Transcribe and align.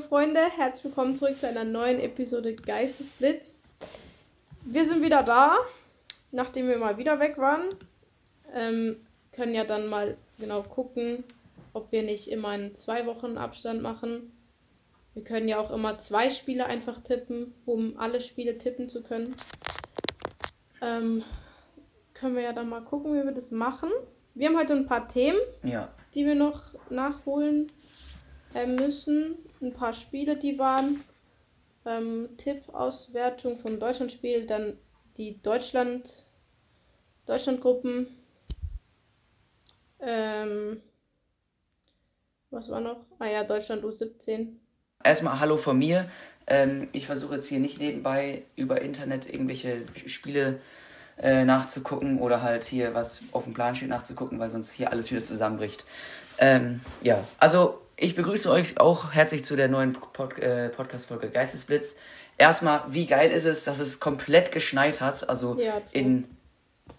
liebe 0.00 0.08
Freunde, 0.08 0.40
herzlich 0.56 0.84
willkommen 0.84 1.14
zurück 1.14 1.38
zu 1.38 1.46
einer 1.46 1.64
neuen 1.64 2.00
Episode 2.00 2.54
Geistesblitz. 2.54 3.60
Wir 4.64 4.86
sind 4.86 5.02
wieder 5.02 5.22
da, 5.22 5.58
nachdem 6.32 6.68
wir 6.68 6.78
mal 6.78 6.96
wieder 6.96 7.20
weg 7.20 7.36
waren. 7.36 7.68
Ähm, 8.54 8.96
können 9.32 9.54
ja 9.54 9.64
dann 9.64 9.88
mal 9.88 10.16
genau 10.38 10.62
gucken, 10.62 11.22
ob 11.74 11.92
wir 11.92 12.02
nicht 12.02 12.30
immer 12.30 12.48
einen 12.48 12.74
zwei 12.74 13.04
Wochen 13.04 13.36
Abstand 13.36 13.82
machen. 13.82 14.32
Wir 15.12 15.22
können 15.22 15.48
ja 15.48 15.58
auch 15.58 15.70
immer 15.70 15.98
zwei 15.98 16.30
Spiele 16.30 16.64
einfach 16.64 17.00
tippen, 17.02 17.52
um 17.66 17.98
alle 17.98 18.22
Spiele 18.22 18.56
tippen 18.56 18.88
zu 18.88 19.02
können. 19.02 19.36
Ähm, 20.80 21.24
können 22.14 22.36
wir 22.36 22.42
ja 22.42 22.54
dann 22.54 22.70
mal 22.70 22.82
gucken, 22.82 23.12
wie 23.12 23.22
wir 23.24 23.32
das 23.32 23.50
machen. 23.50 23.90
Wir 24.34 24.48
haben 24.48 24.56
heute 24.56 24.72
ein 24.72 24.86
paar 24.86 25.08
Themen, 25.08 25.40
Ja. 25.62 25.90
die 26.14 26.24
wir 26.24 26.36
noch 26.36 26.74
nachholen 26.88 27.70
äh, 28.54 28.66
müssen. 28.66 29.36
Ein 29.62 29.72
paar 29.74 29.92
Spiele, 29.92 30.36
die 30.36 30.58
waren. 30.58 31.02
Ähm, 31.84 32.28
Tipp-Auswertung 32.36 33.58
vom 33.58 33.80
Deutschlandspiel, 33.80 34.46
dann 34.46 34.76
die 35.16 35.40
Deutschland 35.42 36.26
Deutschlandgruppen. 37.26 38.06
Ähm, 40.00 40.82
was 42.50 42.70
war 42.70 42.80
noch? 42.80 43.04
Ah 43.18 43.28
ja, 43.28 43.44
Deutschland 43.44 43.84
U17. 43.84 44.48
Erstmal 45.04 45.38
Hallo 45.38 45.56
von 45.56 45.78
mir. 45.78 46.10
Ähm, 46.46 46.88
ich 46.92 47.06
versuche 47.06 47.34
jetzt 47.34 47.46
hier 47.46 47.60
nicht 47.60 47.78
nebenbei 47.78 48.42
über 48.56 48.80
Internet 48.82 49.26
irgendwelche 49.26 49.84
Spiele 50.06 50.60
äh, 51.18 51.44
nachzugucken 51.44 52.18
oder 52.18 52.42
halt 52.42 52.64
hier 52.64 52.94
was 52.94 53.20
auf 53.32 53.44
dem 53.44 53.54
Plan 53.54 53.74
steht 53.74 53.90
nachzugucken, 53.90 54.38
weil 54.38 54.50
sonst 54.50 54.72
hier 54.72 54.90
alles 54.90 55.10
wieder 55.10 55.22
zusammenbricht. 55.22 55.84
Ähm, 56.38 56.80
ja, 57.02 57.22
also 57.38 57.80
ich 58.00 58.16
begrüße 58.16 58.50
euch 58.50 58.80
auch 58.80 59.12
herzlich 59.12 59.44
zu 59.44 59.56
der 59.56 59.68
neuen 59.68 59.92
Pod 59.92 60.38
äh, 60.38 60.70
Podcast-Folge 60.70 61.28
Geistesblitz. 61.28 61.98
Erstmal, 62.38 62.84
wie 62.88 63.06
geil 63.06 63.30
ist 63.30 63.44
es, 63.44 63.64
dass 63.64 63.78
es 63.78 64.00
komplett 64.00 64.52
geschneit 64.52 65.02
hat, 65.02 65.28
also 65.28 65.58
Ja, 65.60 65.82
in 65.92 66.24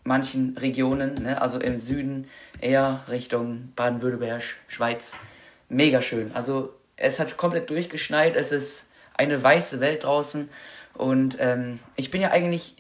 manchen 0.04 0.56
Regionen, 0.58 1.16
ne? 1.16 1.42
also 1.42 1.60
im 1.60 1.82
Süden 1.82 2.28
eher 2.60 3.04
Richtung 3.10 3.74
Baden-Württemberg, 3.76 4.44
Schweiz. 4.68 5.18
Mega 5.70 6.02
schön. 6.02 6.32
Also 6.36 6.74
es 6.98 7.20
hat 7.20 7.36
komplett 7.36 7.72
durchgeschneit, 7.72 8.36
es 8.36 8.52
ist 8.52 8.92
eine 9.16 9.42
weiße 9.42 9.80
Welt 9.80 10.04
draußen 10.04 10.50
und 10.94 11.38
ähm, 11.40 11.80
ich 11.96 12.12
bin 12.12 12.22
ja 12.22 12.30
eigentlich 12.30 12.76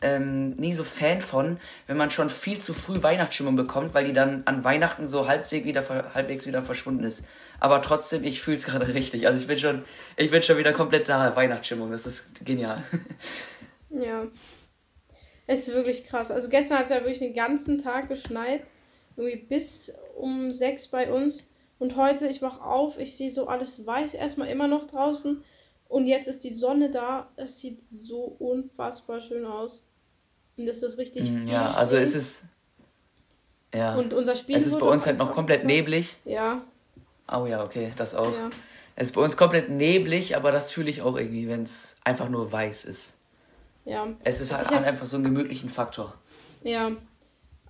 ähm, 0.00 0.50
nie 0.50 0.72
so 0.72 0.84
Fan 0.84 1.20
von, 1.20 1.58
wenn 1.86 1.96
man 1.96 2.10
schon 2.10 2.30
viel 2.30 2.58
zu 2.58 2.74
früh 2.74 3.02
Weihnachtsstimmung 3.02 3.56
bekommt, 3.56 3.94
weil 3.94 4.06
die 4.06 4.12
dann 4.12 4.42
an 4.44 4.64
Weihnachten 4.64 5.08
so 5.08 5.26
halbwegs 5.26 5.64
wieder, 5.64 6.14
halbwegs 6.14 6.46
wieder 6.46 6.62
verschwunden 6.62 7.04
ist. 7.04 7.24
Aber 7.60 7.82
trotzdem, 7.82 8.24
ich 8.24 8.40
fühle 8.40 8.56
es 8.56 8.66
gerade 8.66 8.88
richtig. 8.94 9.26
Also 9.26 9.40
ich 9.40 9.48
bin 9.48 9.58
schon, 9.58 9.84
ich 10.16 10.30
bin 10.30 10.42
schon 10.42 10.58
wieder 10.58 10.72
komplett 10.72 11.08
da, 11.08 11.34
Weihnachtsstimmung. 11.34 11.90
Das 11.90 12.06
ist 12.06 12.24
genial. 12.44 12.82
Ja. 13.90 14.26
Es 15.46 15.66
ist 15.66 15.74
wirklich 15.74 16.04
krass. 16.04 16.30
Also 16.30 16.50
gestern 16.50 16.76
hat 16.76 16.84
es 16.84 16.90
ja 16.90 16.98
wirklich 16.98 17.20
den 17.20 17.32
ganzen 17.32 17.78
Tag 17.78 18.08
geschneit. 18.08 18.64
Irgendwie 19.16 19.38
bis 19.38 19.94
um 20.14 20.52
sechs 20.52 20.88
bei 20.88 21.10
uns. 21.10 21.50
Und 21.78 21.96
heute, 21.96 22.26
ich 22.26 22.42
wach 22.42 22.60
auf, 22.60 22.98
ich 22.98 23.16
sehe 23.16 23.30
so 23.30 23.46
alles 23.46 23.86
weiß 23.86 24.12
erstmal 24.12 24.48
immer 24.48 24.68
noch 24.68 24.86
draußen. 24.86 25.42
Und 25.88 26.06
jetzt 26.06 26.28
ist 26.28 26.44
die 26.44 26.52
Sonne 26.52 26.90
da. 26.90 27.30
Es 27.36 27.60
sieht 27.60 27.80
so 27.80 28.36
unfassbar 28.38 29.22
schön 29.22 29.46
aus. 29.46 29.87
Und 30.58 30.66
das 30.66 30.82
ist 30.82 30.98
richtig 30.98 31.30
Mm, 31.30 31.44
viel 31.44 31.52
Ja, 31.52 31.66
also 31.70 31.94
Schnee. 31.94 32.02
es 32.04 32.14
ist. 32.14 32.42
Ja. 33.74 33.96
Und 33.96 34.12
unser 34.14 34.34
Spiel 34.36 34.56
es 34.56 34.66
ist 34.66 34.78
bei 34.78 34.86
uns 34.86 35.06
halt 35.06 35.18
noch 35.18 35.34
komplett 35.34 35.58
gesagt. 35.58 35.72
neblig. 35.74 36.16
Ja, 36.24 36.62
Oh 37.30 37.44
ja, 37.44 37.62
okay, 37.62 37.92
das 37.96 38.14
auch. 38.14 38.32
ja. 38.32 38.48
Es 38.96 39.08
ist 39.08 39.14
bei 39.14 39.20
uns 39.20 39.36
komplett 39.36 39.68
neblig, 39.68 40.34
aber 40.34 40.50
das 40.50 40.70
fühle 40.72 40.88
ich 40.90 41.02
auch 41.02 41.14
irgendwie, 41.16 41.46
wenn 41.46 41.62
es 41.62 41.98
einfach 42.02 42.28
nur 42.30 42.50
weiß 42.50 42.86
ist. 42.86 43.16
Ja. 43.84 44.08
Es 44.24 44.40
ist 44.40 44.50
Also 44.50 44.66
halt 44.70 44.80
hab- 44.80 44.86
einfach 44.86 45.04
so 45.06 45.16
einen 45.16 45.24
gemütlichen 45.24 45.68
Faktor. 45.68 46.14
Ja, 46.64 46.92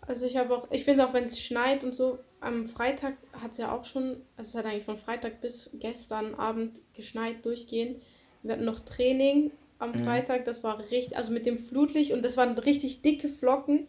also 0.03 0.27
ich 0.27 0.37
habe 0.37 0.55
auch, 0.57 0.69
ich 0.71 0.85
finde 0.85 1.05
auch, 1.07 1.12
wenn 1.12 1.25
es 1.25 1.41
schneit 1.41 1.83
und 1.85 1.93
so, 1.95 2.21
am 2.41 2.67
Freitag 2.67 3.15
hat 3.33 3.51
es 3.51 3.59
ja 3.59 3.73
auch 3.73 3.85
schon, 3.85 4.23
also 4.37 4.49
es 4.51 4.55
hat 4.55 4.65
eigentlich 4.65 4.85
von 4.85 4.97
Freitag 4.97 5.41
bis 5.41 5.71
gestern 5.75 6.37
Abend 6.37 6.81
geschneit 6.95 7.45
durchgehend. 7.45 8.01
Wir 8.45 8.53
hatten 8.55 8.65
noch 8.65 8.79
Training 8.81 9.51
am 9.78 9.93
Mhm. 9.93 10.05
Freitag, 10.05 10.44
das 10.44 10.62
war 10.65 10.78
richtig, 10.91 11.16
also 11.16 11.33
mit 11.33 11.47
dem 11.47 11.59
Flutlicht 11.59 12.12
und 12.12 12.25
das 12.25 12.37
waren 12.37 12.56
richtig 12.59 13.03
dicke 13.03 13.28
Flocken. 13.28 13.87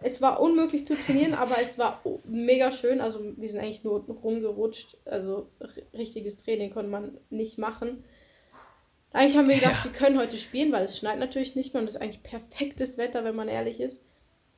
Es 0.00 0.20
war 0.20 0.40
unmöglich 0.40 0.86
zu 0.86 0.96
trainieren, 0.96 1.32
aber 1.34 1.60
es 1.62 1.78
war 1.78 2.00
mega 2.24 2.70
schön. 2.70 3.00
Also 3.00 3.20
wir 3.36 3.48
sind 3.48 3.60
eigentlich 3.60 3.84
nur 3.84 4.00
rumgerutscht. 4.06 4.98
Also 5.06 5.48
richtiges 5.94 6.36
Training 6.36 6.70
konnte 6.70 6.90
man 6.90 7.16
nicht 7.30 7.58
machen. 7.58 8.04
Eigentlich 9.12 9.36
haben 9.36 9.48
wir 9.48 9.54
gedacht, 9.56 9.84
Ja. 9.84 9.84
wir 9.84 9.92
können 9.92 10.18
heute 10.18 10.36
spielen, 10.36 10.72
weil 10.72 10.84
es 10.84 10.98
schneit 10.98 11.18
natürlich 11.20 11.54
nicht 11.54 11.72
mehr 11.72 11.80
und 11.80 11.88
es 11.88 11.94
ist 11.94 12.00
eigentlich 12.02 12.22
perfektes 12.24 12.98
Wetter, 12.98 13.24
wenn 13.24 13.36
man 13.36 13.48
ehrlich 13.48 13.80
ist. 13.80 14.02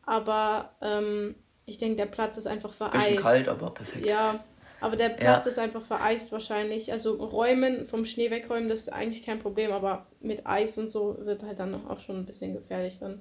Aber 0.03 0.75
ähm, 0.81 1.35
ich 1.67 1.79
denke, 1.79 1.97
der 1.97 2.07
Platz 2.07 2.39
ist 2.39 2.47
einfach 2.47 2.71
Bisschen 2.71 2.91
vereist. 2.91 3.21
kalt, 3.23 3.49
aber 3.49 3.71
perfekt. 3.75 4.07
Ja, 4.07 4.43
aber 4.81 4.97
der 4.97 5.11
Platz 5.11 5.45
Ja. 5.45 5.51
ist 5.51 5.59
einfach 5.59 5.83
vereist 5.83 6.33
wahrscheinlich. 6.33 6.93
Also 6.93 7.15
räumen, 7.15 7.87
vom 7.87 8.05
Schnee 8.05 8.31
wegräumen, 8.31 8.69
das 8.69 8.81
ist 8.81 8.93
eigentlich 8.93 9.25
kein 9.25 9.39
Problem, 9.39 9.73
aber 9.73 10.07
mit 10.21 10.47
Eis 10.47 10.77
und 10.79 10.89
so 10.89 11.17
wird 11.25 11.43
halt 11.43 11.59
dann 11.59 11.87
auch 11.89 12.01
schon 12.01 12.17
ein 12.17 12.27
bisschen 12.27 12.53
gefährlich 12.55 12.99
dann. 12.99 13.21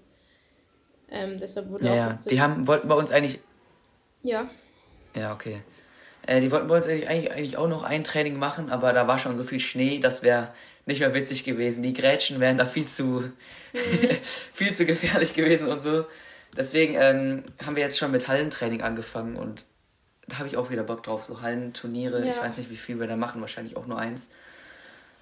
Ähm, 1.10 1.40
deshalb 1.40 1.70
wurde 1.70 1.86
Ja, 1.86 1.92
auch 1.92 1.96
ja. 1.98 2.20
Die 2.30 2.42
haben, 2.42 2.68
wollten 2.68 2.88
bei 2.88 2.96
uns 2.96 3.12
eigentlich. 3.12 3.40
ja, 4.24 4.50
Ja, 5.16 5.34
okay. 5.34 5.62
Äh, 6.28 6.42
die 6.42 6.52
wollten 6.52 6.68
bei 6.68 6.76
uns 6.76 6.88
eigentlich, 6.88 7.32
eigentlich 7.32 7.58
auch 7.58 7.68
noch 7.68 7.84
ein 7.84 8.04
Training 8.04 8.38
machen, 8.38 8.70
aber 8.72 8.92
da 8.94 9.08
war 9.08 9.20
schon 9.20 9.38
so 9.38 9.44
viel 9.44 9.60
Schnee, 9.60 10.00
das 10.00 10.24
wäre 10.24 10.54
nicht 10.88 11.00
mehr 11.00 11.14
witzig 11.14 11.44
gewesen. 11.44 11.84
Die 11.84 11.94
Grätschen 11.94 12.40
wären 12.40 12.58
da 12.58 12.66
viel 12.66 12.88
zu, 12.88 13.32
viel 14.54 14.74
zu 14.74 14.86
gefährlich 14.86 15.34
gewesen 15.36 15.68
und 15.68 15.80
so. 15.82 16.06
Deswegen 16.58 16.96
ähm, 16.96 17.44
haben 17.64 17.76
wir 17.76 17.84
jetzt 17.84 17.98
schon 17.98 18.12
mit 18.12 18.28
Hallentraining 18.28 18.82
angefangen 18.82 19.36
und 19.36 19.66
da 20.28 20.40
habe 20.40 20.48
ich 20.48 20.58
auch 20.58 20.70
wieder 20.70 20.84
Bock 20.84 21.04
drauf. 21.04 21.24
So 21.24 21.42
Hallenturniere, 21.42 22.26
ich 22.28 22.36
Ja. 22.36 22.42
weiß 22.42 22.58
nicht, 22.58 22.70
wie 22.70 22.78
viel 22.78 23.00
wir 23.00 23.08
da 23.08 23.16
machen, 23.16 23.42
wahrscheinlich 23.42 23.78
auch 23.78 23.86
nur 23.88 23.98
eins. 23.98 24.30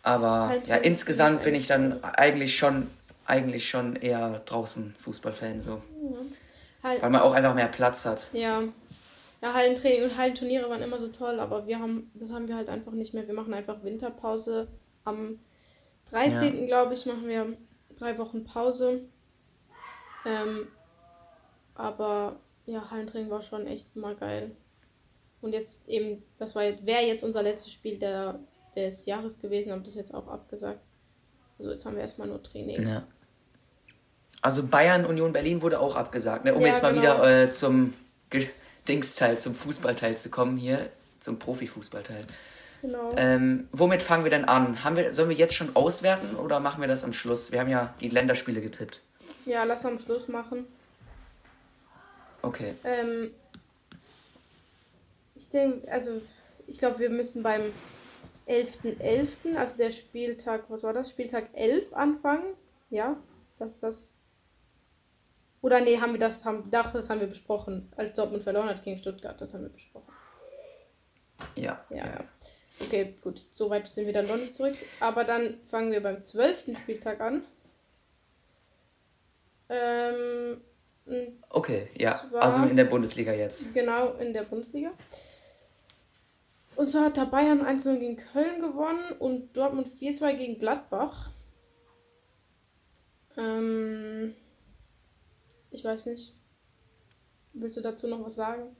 Aber 0.01 0.27
ja, 0.27 0.47
Hallentraining 0.49 0.83
insgesamt 0.83 1.43
bin 1.43 1.55
ich 1.55 1.61
ich 1.63 1.67
dann 1.67 2.03
eigentlich 2.03 2.57
schon, 2.57 2.89
eigentlich 3.25 3.69
schon 3.69 3.95
eher 3.95 4.41
draußen 4.45 4.95
Fußballfan, 4.99 5.61
so. 5.61 5.81
halt, 6.83 7.01
Weil 7.01 7.09
man 7.09 7.21
auch 7.21 7.33
einfach 7.33 7.55
mehr 7.55 7.67
Platz 7.67 8.05
hat. 8.05 8.27
ja. 8.33 8.63
Ja, 9.41 9.53
Hallentraining 9.53 10.03
und 10.03 10.15
Hallenturniere 10.17 10.69
waren 10.69 10.81
immer 10.81 10.97
so 10.97 11.09
toll, 11.09 11.41
aber 11.41 11.67
wir 11.67 11.77
haben, 11.79 12.09
das 12.13 12.31
haben 12.31 12.47
wir 12.47 12.55
halt 12.55 12.69
einfach 12.69 12.93
nicht 12.93 13.13
mehr. 13.13 13.27
Wir 13.27 13.33
machen 13.33 13.53
einfach 13.53 13.83
Winterpause. 13.83 14.69
Am 15.03 15.37
13. 16.11 16.65
glaube 16.65 16.93
ich, 16.93 17.05
machen 17.05 17.27
wir 17.27 17.57
drei 17.99 18.17
Wochen 18.17 18.45
Pause. 18.45 19.01
Ähm, 20.25 20.67
aber 21.75 22.37
ja, 22.65 22.89
Hallentraining 22.89 23.29
war 23.29 23.41
schon 23.41 23.67
echt 23.67 23.95
immer 23.97 24.15
geil. 24.15 24.51
Und 25.43 25.51
jetzt 25.51 25.87
eben, 25.89 26.23
das 26.39 26.55
war 26.55 26.63
wäre 26.63 27.03
jetzt 27.03 27.23
unser 27.23 27.43
letztes 27.43 27.73
Spiel 27.73 27.97
der, 27.99 28.39
des 28.75 29.05
Jahres 29.05 29.39
gewesen, 29.39 29.73
haben 29.73 29.83
das 29.83 29.93
jetzt 29.95 30.13
auch 30.13 30.27
abgesagt. 30.29 30.79
Also 31.59 31.71
jetzt 31.71 31.85
haben 31.85 31.95
wir 31.95 32.01
erstmal 32.01 32.29
nur 32.29 32.41
Training. 32.41 32.87
Ja. 32.87 33.03
Also 34.41 34.63
Bayern 34.65 35.05
Union 35.05 35.33
Berlin 35.33 35.61
wurde 35.61 35.79
auch 35.79 35.95
abgesagt, 35.97 36.45
ne? 36.45 36.55
um 36.55 36.61
Ja, 36.61 36.67
jetzt 36.67 36.81
mal 36.81 36.93
genau. 36.93 37.01
wieder 37.01 37.43
äh, 37.43 37.51
zum 37.51 37.93
Ge- 38.29 38.47
Dingsteil, 38.87 39.37
zum 39.37 39.53
Fußballteil 39.53 40.17
zu 40.17 40.29
kommen 40.29 40.57
hier, 40.57 40.89
zum 41.19 41.39
Profifußballteil. 41.39 42.21
Genau. 42.81 43.09
Ähm, 43.17 43.67
womit 43.73 44.01
fangen 44.01 44.23
wir 44.23 44.31
denn 44.31 44.45
an? 44.45 44.83
Haben 44.83 44.95
wir, 44.95 45.13
sollen 45.13 45.29
wir 45.29 45.35
jetzt 45.35 45.53
schon 45.55 45.75
auswerten 45.75 46.35
oder 46.37 46.59
machen 46.61 46.81
wir 46.81 46.87
das 46.87 47.03
am 47.03 47.13
Schluss? 47.13 47.51
Wir 47.51 47.59
haben 47.59 47.69
ja 47.69 47.93
die 47.99 48.09
Länderspiele 48.09 48.61
getippt. 48.61 49.01
Ja, 49.45 49.65
lass 49.65 49.85
am 49.85 49.99
Schluss 49.99 50.27
machen. 50.29 50.65
Okay. 52.41 52.75
Ähm, 52.83 53.31
ich 55.43 55.49
denke, 55.49 55.91
also 55.91 56.21
ich 56.67 56.77
glaube, 56.77 56.99
wir 56.99 57.09
müssen 57.09 57.43
beim 57.43 57.71
11.11., 58.47 59.55
also 59.57 59.77
der 59.77 59.91
Spieltag, 59.91 60.63
was 60.69 60.83
war 60.83 60.93
das? 60.93 61.09
Spieltag 61.09 61.49
11 61.53 61.93
anfangen. 61.93 62.53
Ja, 62.89 63.17
dass 63.59 63.79
das. 63.79 64.13
Oder 65.61 65.79
nee, 65.81 65.99
haben 65.99 66.11
wir 66.13 66.19
das, 66.19 66.43
haben, 66.43 66.69
doch, 66.71 66.91
das 66.91 67.09
haben 67.09 67.21
wir 67.21 67.27
besprochen, 67.27 67.91
als 67.95 68.13
Dortmund 68.13 68.43
verloren 68.43 68.67
hat 68.67 68.83
gegen 68.83 68.99
Stuttgart, 68.99 69.39
das 69.39 69.53
haben 69.53 69.63
wir 69.63 69.69
besprochen. 69.69 70.11
Ja. 71.55 71.83
Ja, 71.89 71.97
ja. 72.05 72.23
Okay, 72.81 73.15
gut, 73.21 73.41
so 73.51 73.69
weit 73.69 73.87
sind 73.87 74.05
wir 74.07 74.13
dann 74.13 74.27
noch 74.27 74.35
nicht 74.37 74.55
zurück. 74.55 74.75
Aber 74.99 75.23
dann 75.23 75.59
fangen 75.69 75.91
wir 75.91 76.03
beim 76.03 76.21
12. 76.21 76.75
Spieltag 76.81 77.21
an. 77.21 77.43
Ähm, 79.69 80.61
Okay, 81.49 81.89
ja. 81.97 82.13
Zwar- 82.15 82.41
Also 82.43 82.63
in 82.63 82.77
der 82.77 82.85
Bundesliga 82.85 83.33
jetzt. 83.33 83.73
Genau, 83.73 84.13
in 84.13 84.31
der 84.33 84.43
Bundesliga. 84.43 84.91
Und 86.75 86.89
so 86.89 87.01
hat 87.01 87.17
da 87.17 87.25
Bayern 87.25 87.61
1-0 87.61 87.97
gegen 87.97 88.17
Köln 88.17 88.61
gewonnen 88.61 89.13
und 89.19 89.55
Dortmund 89.55 89.87
4-2 89.99 90.33
gegen 90.33 90.59
Gladbach. 90.59 91.29
Ähm, 93.37 94.33
ich 95.71 95.83
weiß 95.83 96.07
nicht. 96.07 96.33
Willst 97.53 97.77
du 97.77 97.81
dazu 97.81 98.07
noch 98.07 98.23
was 98.25 98.35
sagen? 98.35 98.75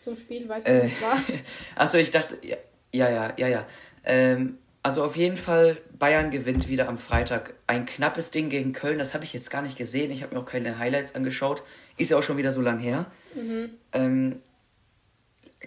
Zum 0.00 0.16
Spiel, 0.16 0.48
weißt 0.48 0.66
du, 0.66 0.72
Äh, 0.72 0.84
was 0.84 0.92
es 0.92 1.02
war? 1.02 1.18
Achso, 1.76 1.98
ich 1.98 2.10
dachte, 2.10 2.38
ja, 2.42 2.56
ja, 2.92 3.08
ja, 3.08 3.34
ja. 3.36 3.48
ja. 3.48 3.66
Ähm, 4.04 4.58
also 4.82 5.04
auf 5.04 5.16
jeden 5.16 5.36
Fall, 5.36 5.78
Bayern 5.98 6.30
gewinnt 6.30 6.68
wieder 6.68 6.88
am 6.88 6.98
Freitag. 6.98 7.54
Ein 7.66 7.84
knappes 7.84 8.30
Ding 8.30 8.48
gegen 8.48 8.72
Köln, 8.72 8.98
das 8.98 9.12
habe 9.12 9.24
ich 9.24 9.32
jetzt 9.32 9.50
gar 9.50 9.62
nicht 9.62 9.76
gesehen. 9.76 10.10
Ich 10.10 10.22
habe 10.22 10.34
mir 10.34 10.40
auch 10.40 10.46
keine 10.46 10.78
Highlights 10.78 11.14
angeschaut. 11.14 11.62
Ist 11.96 12.10
ja 12.10 12.18
auch 12.18 12.22
schon 12.22 12.36
wieder 12.36 12.52
so 12.52 12.62
lang 12.62 12.78
her. 12.78 13.10
Mhm. 13.34 13.70
Ähm, 13.92 14.42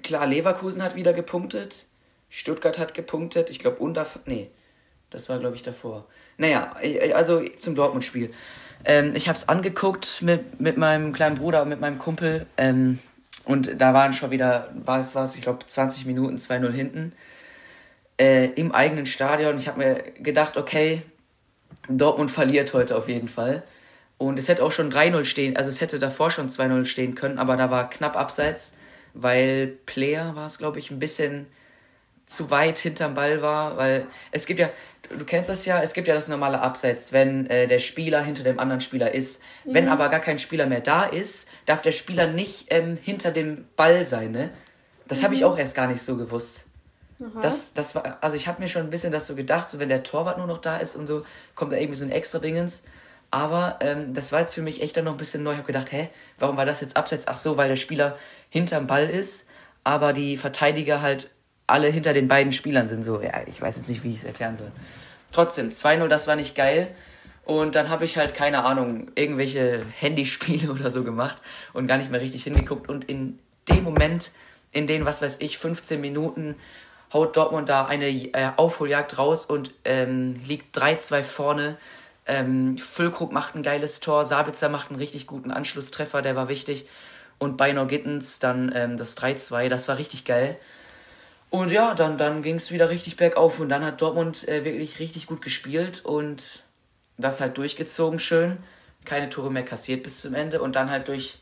klar, 0.03 0.25
Leverkusen 0.27 0.83
hat 0.83 0.95
wieder 0.95 1.13
gepunktet. 1.13 1.85
Stuttgart 2.29 2.79
hat 2.79 2.93
gepunktet. 2.93 3.49
Ich 3.49 3.59
glaube, 3.59 3.77
unter. 3.77 4.05
Nee, 4.25 4.49
das 5.09 5.29
war, 5.29 5.39
glaube 5.39 5.55
ich, 5.55 5.63
davor. 5.63 6.07
Naja, 6.37 6.73
also 7.13 7.43
zum 7.57 7.75
Dortmund-Spiel. 7.75 8.31
Ähm, 8.85 9.15
ich 9.15 9.27
habe 9.27 9.37
es 9.37 9.47
angeguckt 9.47 10.21
mit, 10.21 10.59
mit 10.59 10.77
meinem 10.77 11.13
kleinen 11.13 11.35
Bruder 11.35 11.61
und 11.61 11.69
mit 11.69 11.79
meinem 11.79 11.99
Kumpel. 11.99 12.45
Ähm, 12.57 12.99
und 13.43 13.81
da 13.81 13.93
waren 13.93 14.13
schon 14.13 14.31
wieder, 14.31 14.73
war 14.85 14.99
es, 14.99 15.13
war 15.15 15.25
es 15.25 15.35
ich 15.35 15.41
glaube, 15.41 15.65
20 15.65 16.05
Minuten 16.05 16.37
2-0 16.37 16.71
hinten. 16.71 17.13
Äh, 18.17 18.47
Im 18.51 18.71
eigenen 18.71 19.05
Stadion. 19.05 19.57
Ich 19.57 19.67
habe 19.67 19.79
mir 19.79 20.03
gedacht, 20.19 20.57
okay, 20.57 21.03
Dortmund 21.89 22.31
verliert 22.31 22.73
heute 22.73 22.95
auf 22.95 23.07
jeden 23.07 23.27
Fall. 23.27 23.63
Und 24.17 24.37
es 24.37 24.47
hätte 24.47 24.63
auch 24.63 24.71
schon 24.71 24.91
3-0 24.91 25.25
stehen, 25.25 25.57
also 25.57 25.69
es 25.69 25.81
hätte 25.81 25.97
davor 25.97 26.29
schon 26.29 26.47
2-0 26.47 26.85
stehen 26.85 27.15
können, 27.15 27.39
aber 27.39 27.57
da 27.57 27.71
war 27.71 27.89
knapp 27.89 28.15
abseits, 28.15 28.77
weil 29.13 29.77
Player 29.85 30.35
war 30.35 30.45
es, 30.45 30.57
glaube 30.57 30.79
ich, 30.79 30.91
ein 30.91 30.99
bisschen 30.99 31.47
zu 32.25 32.49
weit 32.49 32.79
hinterm 32.79 33.13
Ball 33.13 33.41
war, 33.41 33.77
weil 33.77 34.07
es 34.31 34.45
gibt 34.45 34.59
ja, 34.59 34.69
du 35.09 35.25
kennst 35.25 35.49
das 35.49 35.65
ja, 35.65 35.81
es 35.81 35.93
gibt 35.93 36.07
ja 36.07 36.13
das 36.13 36.27
normale 36.27 36.61
Abseits, 36.61 37.11
wenn 37.11 37.49
äh, 37.49 37.67
der 37.67 37.79
Spieler 37.79 38.23
hinter 38.23 38.43
dem 38.43 38.59
anderen 38.59 38.81
Spieler 38.81 39.13
ist. 39.13 39.41
Mhm. 39.65 39.73
Wenn 39.73 39.89
aber 39.89 40.09
gar 40.09 40.21
kein 40.21 40.39
Spieler 40.39 40.65
mehr 40.65 40.79
da 40.79 41.03
ist, 41.03 41.49
darf 41.65 41.81
der 41.81 41.91
Spieler 41.91 42.27
nicht 42.27 42.67
ähm, 42.69 42.97
hinter 43.01 43.31
dem 43.31 43.65
Ball 43.75 44.03
sein, 44.03 44.31
ne? 44.31 44.49
Das 45.07 45.19
mhm. 45.19 45.23
habe 45.25 45.33
ich 45.33 45.43
auch 45.43 45.57
erst 45.57 45.75
gar 45.75 45.87
nicht 45.87 46.01
so 46.01 46.15
gewusst. 46.15 46.65
Das, 47.41 47.73
das 47.73 47.93
war, 47.93 48.17
also 48.21 48.35
ich 48.35 48.47
habe 48.47 48.61
mir 48.61 48.67
schon 48.67 48.81
ein 48.81 48.89
bisschen 48.89 49.11
das 49.11 49.27
so 49.27 49.35
gedacht, 49.35 49.69
so 49.69 49.77
wenn 49.77 49.89
der 49.89 50.01
Torwart 50.01 50.39
nur 50.39 50.47
noch 50.47 50.57
da 50.57 50.77
ist 50.77 50.95
und 50.95 51.05
so, 51.05 51.23
kommt 51.53 51.71
da 51.71 51.77
irgendwie 51.77 51.97
so 51.97 52.03
ein 52.03 52.11
extra 52.11 52.39
Dingens. 52.39 52.83
Aber 53.29 53.77
ähm, 53.79 54.13
das 54.13 54.31
war 54.31 54.39
jetzt 54.39 54.55
für 54.55 54.61
mich 54.61 54.81
echt 54.81 54.97
dann 54.97 55.05
noch 55.05 55.13
ein 55.13 55.17
bisschen 55.17 55.43
neu. 55.43 55.51
Ich 55.51 55.57
habe 55.57 55.67
gedacht, 55.67 55.91
hä, 55.91 56.09
warum 56.39 56.57
war 56.57 56.65
das 56.65 56.81
jetzt 56.81 56.97
abseits? 56.97 57.27
Ach 57.27 57.37
so, 57.37 57.57
weil 57.57 57.69
der 57.69 57.75
Spieler 57.75 58.17
hinterm 58.51 58.85
Ball 58.85 59.09
ist, 59.09 59.47
aber 59.83 60.13
die 60.13 60.37
Verteidiger 60.37 61.01
halt 61.01 61.31
alle 61.65 61.87
hinter 61.87 62.13
den 62.13 62.27
beiden 62.27 62.53
Spielern 62.53 62.87
sind. 62.87 63.03
So, 63.03 63.21
ja, 63.21 63.41
ich 63.47 63.59
weiß 63.59 63.77
jetzt 63.77 63.89
nicht, 63.89 64.03
wie 64.03 64.11
ich 64.11 64.19
es 64.19 64.23
erklären 64.25 64.55
soll. 64.55 64.71
Trotzdem, 65.31 65.69
2-0, 65.69 66.07
das 66.09 66.27
war 66.27 66.35
nicht 66.35 66.53
geil. 66.53 66.93
Und 67.45 67.75
dann 67.75 67.89
habe 67.89 68.05
ich 68.05 68.17
halt, 68.17 68.35
keine 68.35 68.63
Ahnung, 68.65 69.09
irgendwelche 69.15 69.85
Handyspiele 69.97 70.71
oder 70.73 70.91
so 70.91 71.03
gemacht 71.03 71.37
und 71.73 71.87
gar 71.87 71.97
nicht 71.97 72.11
mehr 72.11 72.21
richtig 72.21 72.43
hingeguckt. 72.43 72.89
Und 72.89 73.05
in 73.05 73.39
dem 73.69 73.83
Moment, 73.83 74.31
in 74.71 74.85
den, 74.85 75.05
was 75.05 75.21
weiß 75.21 75.37
ich, 75.39 75.57
15 75.57 75.99
Minuten, 75.99 76.55
haut 77.13 77.35
Dortmund 77.35 77.69
da 77.69 77.85
eine 77.85 78.09
äh, 78.09 78.51
Aufholjagd 78.57 79.17
raus 79.17 79.45
und 79.45 79.71
ähm, 79.85 80.41
liegt 80.45 80.77
3-2 80.77 81.23
vorne. 81.23 81.77
Ähm, 82.25 82.77
Füllkrug 82.77 83.31
macht 83.31 83.55
ein 83.55 83.63
geiles 83.63 83.99
Tor, 83.99 84.25
Sabitzer 84.25 84.69
macht 84.69 84.89
einen 84.89 84.99
richtig 84.99 85.25
guten 85.25 85.51
Anschlusstreffer, 85.51 86.21
der 86.21 86.35
war 86.35 86.49
wichtig. 86.49 86.87
Und 87.41 87.57
bei 87.57 87.73
Gittens 87.73 88.37
dann 88.37 88.71
ähm, 88.75 88.97
das 88.97 89.17
3-2, 89.17 89.67
das 89.67 89.87
war 89.87 89.97
richtig 89.97 90.25
geil. 90.25 90.59
Und 91.49 91.71
ja, 91.71 91.95
dann, 91.95 92.19
dann 92.19 92.43
ging 92.43 92.57
es 92.57 92.69
wieder 92.69 92.91
richtig 92.91 93.17
bergauf 93.17 93.59
und 93.59 93.69
dann 93.69 93.83
hat 93.83 93.99
Dortmund 93.99 94.47
äh, 94.47 94.63
wirklich 94.63 94.99
richtig 94.99 95.25
gut 95.25 95.41
gespielt 95.41 96.05
und 96.05 96.61
das 97.17 97.41
halt 97.41 97.57
durchgezogen 97.57 98.19
schön. 98.19 98.59
Keine 99.05 99.31
Tore 99.31 99.49
mehr 99.49 99.65
kassiert 99.65 100.03
bis 100.03 100.21
zum 100.21 100.35
Ende 100.35 100.61
und 100.61 100.75
dann 100.75 100.91
halt 100.91 101.07
durch 101.07 101.39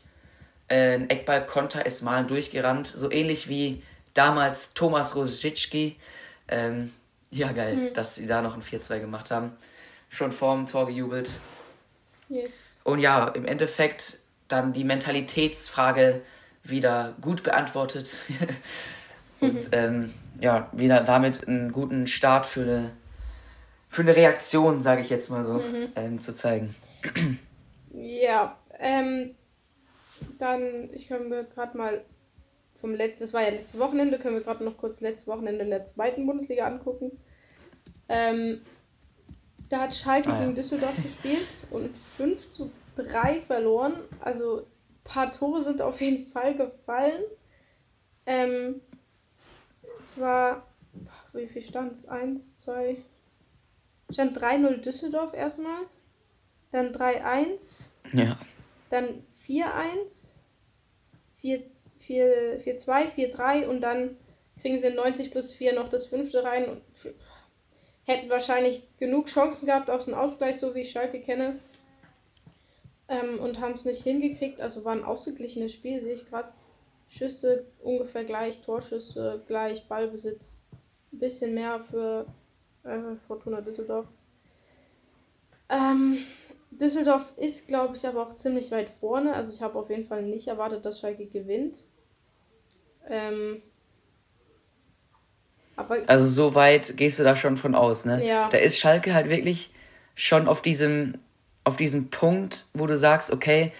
äh, 0.68 0.94
einen 0.94 1.10
Eckball-Konter 1.10 1.84
ist 1.84 2.00
mal 2.00 2.24
durchgerannt. 2.24 2.86
So 2.96 3.10
ähnlich 3.10 3.50
wie 3.50 3.82
damals 4.14 4.72
Thomas 4.72 5.14
Rosicki. 5.14 5.96
Ähm, 6.48 6.94
ja, 7.30 7.52
geil, 7.52 7.76
mhm. 7.76 7.92
dass 7.92 8.14
sie 8.14 8.26
da 8.26 8.40
noch 8.40 8.54
ein 8.54 8.62
4-2 8.62 9.00
gemacht 9.00 9.30
haben. 9.30 9.52
Schon 10.08 10.32
vorm 10.32 10.64
Tor 10.66 10.86
gejubelt. 10.86 11.30
Yes. 12.30 12.80
Und 12.84 13.00
ja, 13.00 13.28
im 13.28 13.44
Endeffekt 13.44 14.19
dann 14.52 14.72
die 14.72 14.84
Mentalitätsfrage 14.84 16.22
wieder 16.62 17.14
gut 17.20 17.42
beantwortet. 17.42 18.16
Und 19.40 19.68
ähm, 19.72 20.12
ja, 20.40 20.68
wieder 20.72 21.02
damit 21.02 21.46
einen 21.48 21.72
guten 21.72 22.06
Start 22.06 22.46
für 22.46 22.62
eine, 22.62 22.90
für 23.88 24.02
eine 24.02 24.14
Reaktion, 24.14 24.82
sage 24.82 25.00
ich 25.00 25.08
jetzt 25.08 25.30
mal 25.30 25.44
so, 25.44 25.54
mhm. 25.54 25.88
ähm, 25.96 26.20
zu 26.20 26.32
zeigen. 26.32 26.74
Ja, 27.92 28.56
ähm, 28.78 29.34
dann, 30.38 30.90
ich 30.92 31.08
kann 31.08 31.28
mir 31.28 31.42
gerade 31.42 31.76
mal 31.76 32.04
vom 32.80 32.94
letzten, 32.94 33.24
das 33.24 33.32
war 33.32 33.42
ja 33.42 33.50
letztes 33.50 33.80
Wochenende, 33.80 34.20
können 34.20 34.36
wir 34.36 34.44
gerade 34.44 34.62
noch 34.62 34.76
kurz 34.76 35.00
letztes 35.00 35.26
Wochenende 35.26 35.64
in 35.64 35.70
der 35.70 35.86
zweiten 35.86 36.24
Bundesliga 36.24 36.66
angucken. 36.66 37.10
Ähm, 38.08 38.60
da 39.68 39.80
hat 39.80 39.94
Schalke 39.94 40.30
ah, 40.30 40.34
ja. 40.34 40.40
gegen 40.42 40.54
Düsseldorf 40.54 40.94
gespielt 41.02 41.48
und 41.70 41.90
5 42.16 42.50
zu 42.50 42.70
3 42.96 43.40
verloren. 43.40 43.94
Also 44.20 44.60
ein 44.60 45.04
paar 45.04 45.32
Tore 45.32 45.62
sind 45.62 45.82
auf 45.82 46.00
jeden 46.00 46.26
Fall 46.26 46.56
gefallen. 46.56 47.22
Ähm, 48.26 48.80
es 50.04 50.20
war, 50.20 50.66
wie 51.32 51.46
viel 51.46 51.62
stand 51.62 51.92
es? 51.92 52.06
1, 52.06 52.58
2, 52.58 52.96
stand 54.10 54.38
3-0 54.38 54.76
Düsseldorf 54.78 55.34
erstmal. 55.34 55.82
Dann 56.72 56.92
3-1. 56.92 57.90
Ja. 58.12 58.38
Dann 58.90 59.24
4-1. 59.46 60.34
4 61.36 61.62
4-2, 62.10 63.06
4-3 63.16 63.66
und 63.66 63.80
dann 63.80 64.16
kriegen 64.60 64.78
sie 64.78 64.88
in 64.88 64.96
90 64.96 65.30
plus 65.30 65.52
4 65.52 65.74
noch 65.74 65.88
das 65.88 66.06
fünfte 66.06 66.42
rein 66.42 66.68
und 66.68 66.82
hätten 68.04 68.28
wahrscheinlich 68.28 68.82
genug 68.98 69.26
Chancen 69.26 69.66
gehabt 69.66 69.90
auf 69.90 70.04
den 70.04 70.14
Ausgleich, 70.14 70.58
so 70.58 70.74
wie 70.74 70.80
ich 70.80 70.90
Schalke 70.90 71.20
kenne. 71.20 71.58
Ähm, 73.10 73.38
und 73.40 73.60
haben 73.60 73.74
es 73.74 73.84
nicht 73.84 74.02
hingekriegt. 74.02 74.62
Also 74.62 74.84
war 74.84 74.92
ein 74.92 75.04
ausgeglichenes 75.04 75.74
Spiel, 75.74 76.00
sehe 76.00 76.14
ich 76.14 76.26
gerade. 76.26 76.52
Schüsse 77.08 77.66
ungefähr 77.82 78.24
gleich, 78.24 78.60
Torschüsse 78.62 79.42
gleich, 79.48 79.88
Ballbesitz 79.88 80.68
ein 81.12 81.18
bisschen 81.18 81.54
mehr 81.54 81.80
für 81.90 82.24
äh, 82.84 83.16
Fortuna 83.26 83.60
Düsseldorf. 83.60 84.06
Ähm, 85.68 86.18
Düsseldorf 86.70 87.32
ist, 87.36 87.66
glaube 87.66 87.96
ich, 87.96 88.06
aber 88.06 88.22
auch 88.22 88.36
ziemlich 88.36 88.70
weit 88.70 88.90
vorne. 89.00 89.34
Also 89.34 89.52
ich 89.52 89.60
habe 89.60 89.78
auf 89.78 89.90
jeden 89.90 90.06
Fall 90.06 90.22
nicht 90.22 90.46
erwartet, 90.46 90.84
dass 90.84 91.00
Schalke 91.00 91.26
gewinnt. 91.26 91.78
Ähm, 93.08 93.62
also 96.06 96.26
so 96.26 96.54
weit 96.54 96.96
gehst 96.96 97.18
du 97.18 97.24
da 97.24 97.36
schon 97.36 97.56
von 97.56 97.74
aus, 97.74 98.04
ne? 98.04 98.24
Ja. 98.24 98.50
Da 98.50 98.58
ist 98.58 98.78
Schalke 98.78 99.14
halt 99.14 99.28
wirklich 99.28 99.70
schon 100.14 100.46
auf 100.46 100.60
diesem, 100.62 101.18
auf 101.64 101.76
diesem 101.76 102.10
Punkt, 102.10 102.66
wo 102.74 102.86
du 102.86 102.96
sagst, 102.96 103.32
okay, 103.32 103.72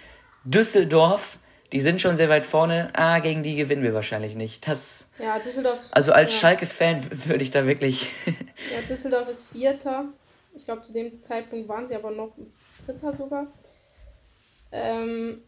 Düsseldorf, 0.44 1.38
die 1.72 1.80
sind 1.80 2.00
schon 2.00 2.16
sehr 2.16 2.28
weit 2.28 2.46
vorne, 2.46 2.90
ah, 2.94 3.20
gegen 3.20 3.42
die 3.42 3.56
gewinnen 3.56 3.82
wir 3.82 3.94
wahrscheinlich 3.94 4.34
nicht. 4.34 4.66
Das, 4.66 5.06
ja, 5.18 5.38
Düsseldorf. 5.38 5.78
Also 5.92 6.12
als 6.12 6.32
ja. 6.32 6.40
Schalke-Fan 6.40 7.26
würde 7.26 7.44
ich 7.44 7.50
da 7.50 7.66
wirklich. 7.66 8.10
ja, 8.26 8.82
Düsseldorf 8.88 9.28
ist 9.28 9.48
Vierter. 9.52 10.06
Ich 10.54 10.64
glaube, 10.64 10.82
zu 10.82 10.92
dem 10.92 11.22
Zeitpunkt 11.22 11.68
waren 11.68 11.86
sie 11.86 11.94
aber 11.94 12.10
noch 12.10 12.32
Dritter 12.86 13.14
sogar. 13.14 13.46
Ähm, 14.72 15.42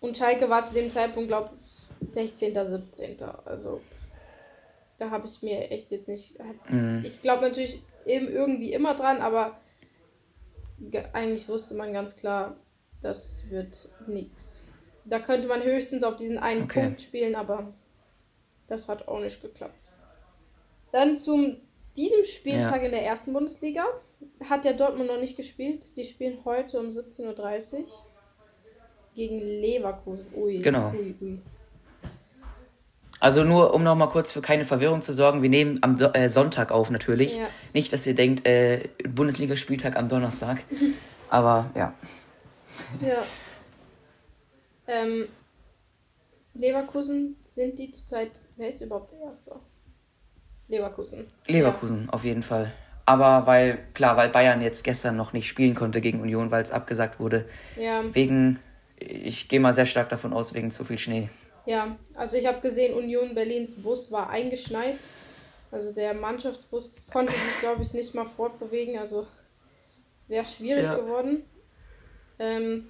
und 0.00 0.16
Schalke 0.16 0.48
war 0.48 0.64
zu 0.64 0.74
dem 0.74 0.90
Zeitpunkt, 0.90 1.28
glaube 1.28 1.50
16., 2.08 2.54
17. 2.54 3.16
Also 3.44 3.80
da 4.98 5.10
habe 5.10 5.26
ich 5.26 5.42
mir 5.42 5.70
echt 5.70 5.90
jetzt 5.90 6.08
nicht. 6.08 6.36
Mhm. 6.68 7.02
Ich 7.04 7.22
glaube 7.22 7.42
natürlich 7.42 7.82
eben 8.06 8.28
irgendwie 8.28 8.72
immer 8.72 8.94
dran, 8.94 9.20
aber 9.20 9.56
eigentlich 11.12 11.48
wusste 11.48 11.74
man 11.74 11.92
ganz 11.92 12.16
klar, 12.16 12.56
das 13.02 13.50
wird 13.50 13.90
nichts. 14.06 14.64
Da 15.04 15.18
könnte 15.18 15.48
man 15.48 15.62
höchstens 15.62 16.02
auf 16.02 16.16
diesen 16.16 16.38
einen 16.38 16.64
okay. 16.64 16.82
Punkt 16.82 17.02
spielen, 17.02 17.34
aber 17.34 17.72
das 18.68 18.88
hat 18.88 19.08
auch 19.08 19.20
nicht 19.20 19.42
geklappt. 19.42 19.74
Dann 20.92 21.18
zum 21.18 21.56
diesem 21.96 22.24
Spieltag 22.24 22.80
ja. 22.80 22.86
in 22.86 22.92
der 22.92 23.02
ersten 23.02 23.32
Bundesliga 23.32 23.84
hat 24.48 24.64
der 24.64 24.74
Dortmund 24.74 25.08
noch 25.08 25.20
nicht 25.20 25.36
gespielt. 25.36 25.96
Die 25.96 26.04
spielen 26.04 26.38
heute 26.44 26.78
um 26.78 26.86
17.30 26.86 27.78
Uhr 27.78 27.86
gegen 29.14 29.40
Leverkusen. 29.40 30.26
Ui, 30.34 30.58
genau. 30.60 30.92
Ui, 30.92 31.14
ui. 31.20 31.38
Also 33.20 33.44
nur, 33.44 33.74
um 33.74 33.84
nochmal 33.84 34.08
kurz 34.08 34.32
für 34.32 34.40
keine 34.40 34.64
Verwirrung 34.64 35.02
zu 35.02 35.12
sorgen, 35.12 35.42
wir 35.42 35.50
nehmen 35.50 35.78
am 35.82 35.98
Do 35.98 36.06
äh, 36.06 36.30
Sonntag 36.30 36.72
auf 36.72 36.90
natürlich. 36.90 37.36
Ja. 37.36 37.48
Nicht, 37.74 37.92
dass 37.92 38.06
ihr 38.06 38.14
denkt, 38.14 38.46
äh, 38.46 38.88
Bundesligaspieltag 39.06 39.96
am 39.96 40.08
Donnerstag. 40.08 40.64
Aber 41.28 41.70
ja. 41.74 41.92
Ja. 43.02 43.22
Ähm, 44.88 45.28
Leverkusen 46.54 47.36
sind 47.44 47.78
die 47.78 47.92
zurzeit. 47.92 48.30
Wer 48.56 48.70
ist 48.70 48.80
überhaupt 48.80 49.12
der 49.12 49.28
Erste? 49.28 49.54
Leverkusen. 50.68 51.26
Leverkusen, 51.46 52.04
ja. 52.06 52.12
auf 52.12 52.24
jeden 52.24 52.42
Fall. 52.42 52.72
Aber 53.04 53.46
weil, 53.46 53.78
klar, 53.92 54.16
weil 54.16 54.30
Bayern 54.30 54.62
jetzt 54.62 54.82
gestern 54.82 55.16
noch 55.16 55.32
nicht 55.32 55.48
spielen 55.48 55.74
konnte 55.74 56.00
gegen 56.00 56.20
Union, 56.20 56.50
weil 56.50 56.62
es 56.62 56.70
abgesagt 56.70 57.20
wurde. 57.20 57.44
Ja. 57.76 58.02
Wegen, 58.12 58.60
ich 58.96 59.48
gehe 59.48 59.60
mal 59.60 59.74
sehr 59.74 59.86
stark 59.86 60.08
davon 60.08 60.32
aus, 60.32 60.54
wegen 60.54 60.70
zu 60.70 60.84
viel 60.84 60.98
Schnee. 60.98 61.28
Ja, 61.66 61.96
also 62.14 62.36
ich 62.36 62.46
habe 62.46 62.60
gesehen, 62.60 62.94
Union 62.94 63.34
Berlins 63.34 63.74
Bus 63.74 64.10
war 64.10 64.30
eingeschneit. 64.30 64.96
Also 65.70 65.92
der 65.92 66.14
Mannschaftsbus 66.14 66.94
konnte 67.12 67.32
sich, 67.32 67.60
glaube 67.60 67.82
ich, 67.82 67.94
nicht 67.94 68.14
mal 68.14 68.26
fortbewegen. 68.26 68.98
Also 68.98 69.26
wäre 70.26 70.46
schwierig 70.46 70.84
ja. 70.84 70.96
geworden. 70.96 71.44
Ähm, 72.38 72.88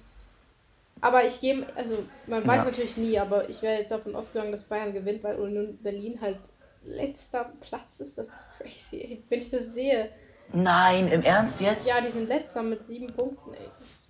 aber 1.01 1.25
ich 1.25 1.41
gebe, 1.41 1.65
also 1.75 2.03
man 2.27 2.45
weiß 2.45 2.57
ja. 2.57 2.65
natürlich 2.65 2.97
nie, 2.97 3.17
aber 3.17 3.49
ich 3.49 3.61
wäre 3.61 3.79
jetzt 3.79 3.91
davon 3.91 4.15
ausgegangen, 4.15 4.51
dass 4.51 4.63
Bayern 4.63 4.93
gewinnt, 4.93 5.23
weil 5.23 5.35
Union 5.35 5.77
Berlin 5.81 6.21
halt 6.21 6.37
letzter 6.85 7.51
Platz 7.59 7.99
ist. 7.99 8.17
Das 8.17 8.27
ist 8.27 8.49
crazy, 8.57 9.01
ey. 9.01 9.23
wenn 9.29 9.41
ich 9.41 9.49
das 9.49 9.73
sehe. 9.73 10.09
Nein, 10.53 11.11
im 11.11 11.23
Ernst 11.23 11.61
jetzt? 11.61 11.87
Ja, 11.87 12.01
die 12.01 12.11
sind 12.11 12.27
letzter 12.27 12.61
mit 12.61 12.85
sieben 12.85 13.07
Punkten, 13.07 13.53
ey. 13.53 13.69
Das 13.79 14.00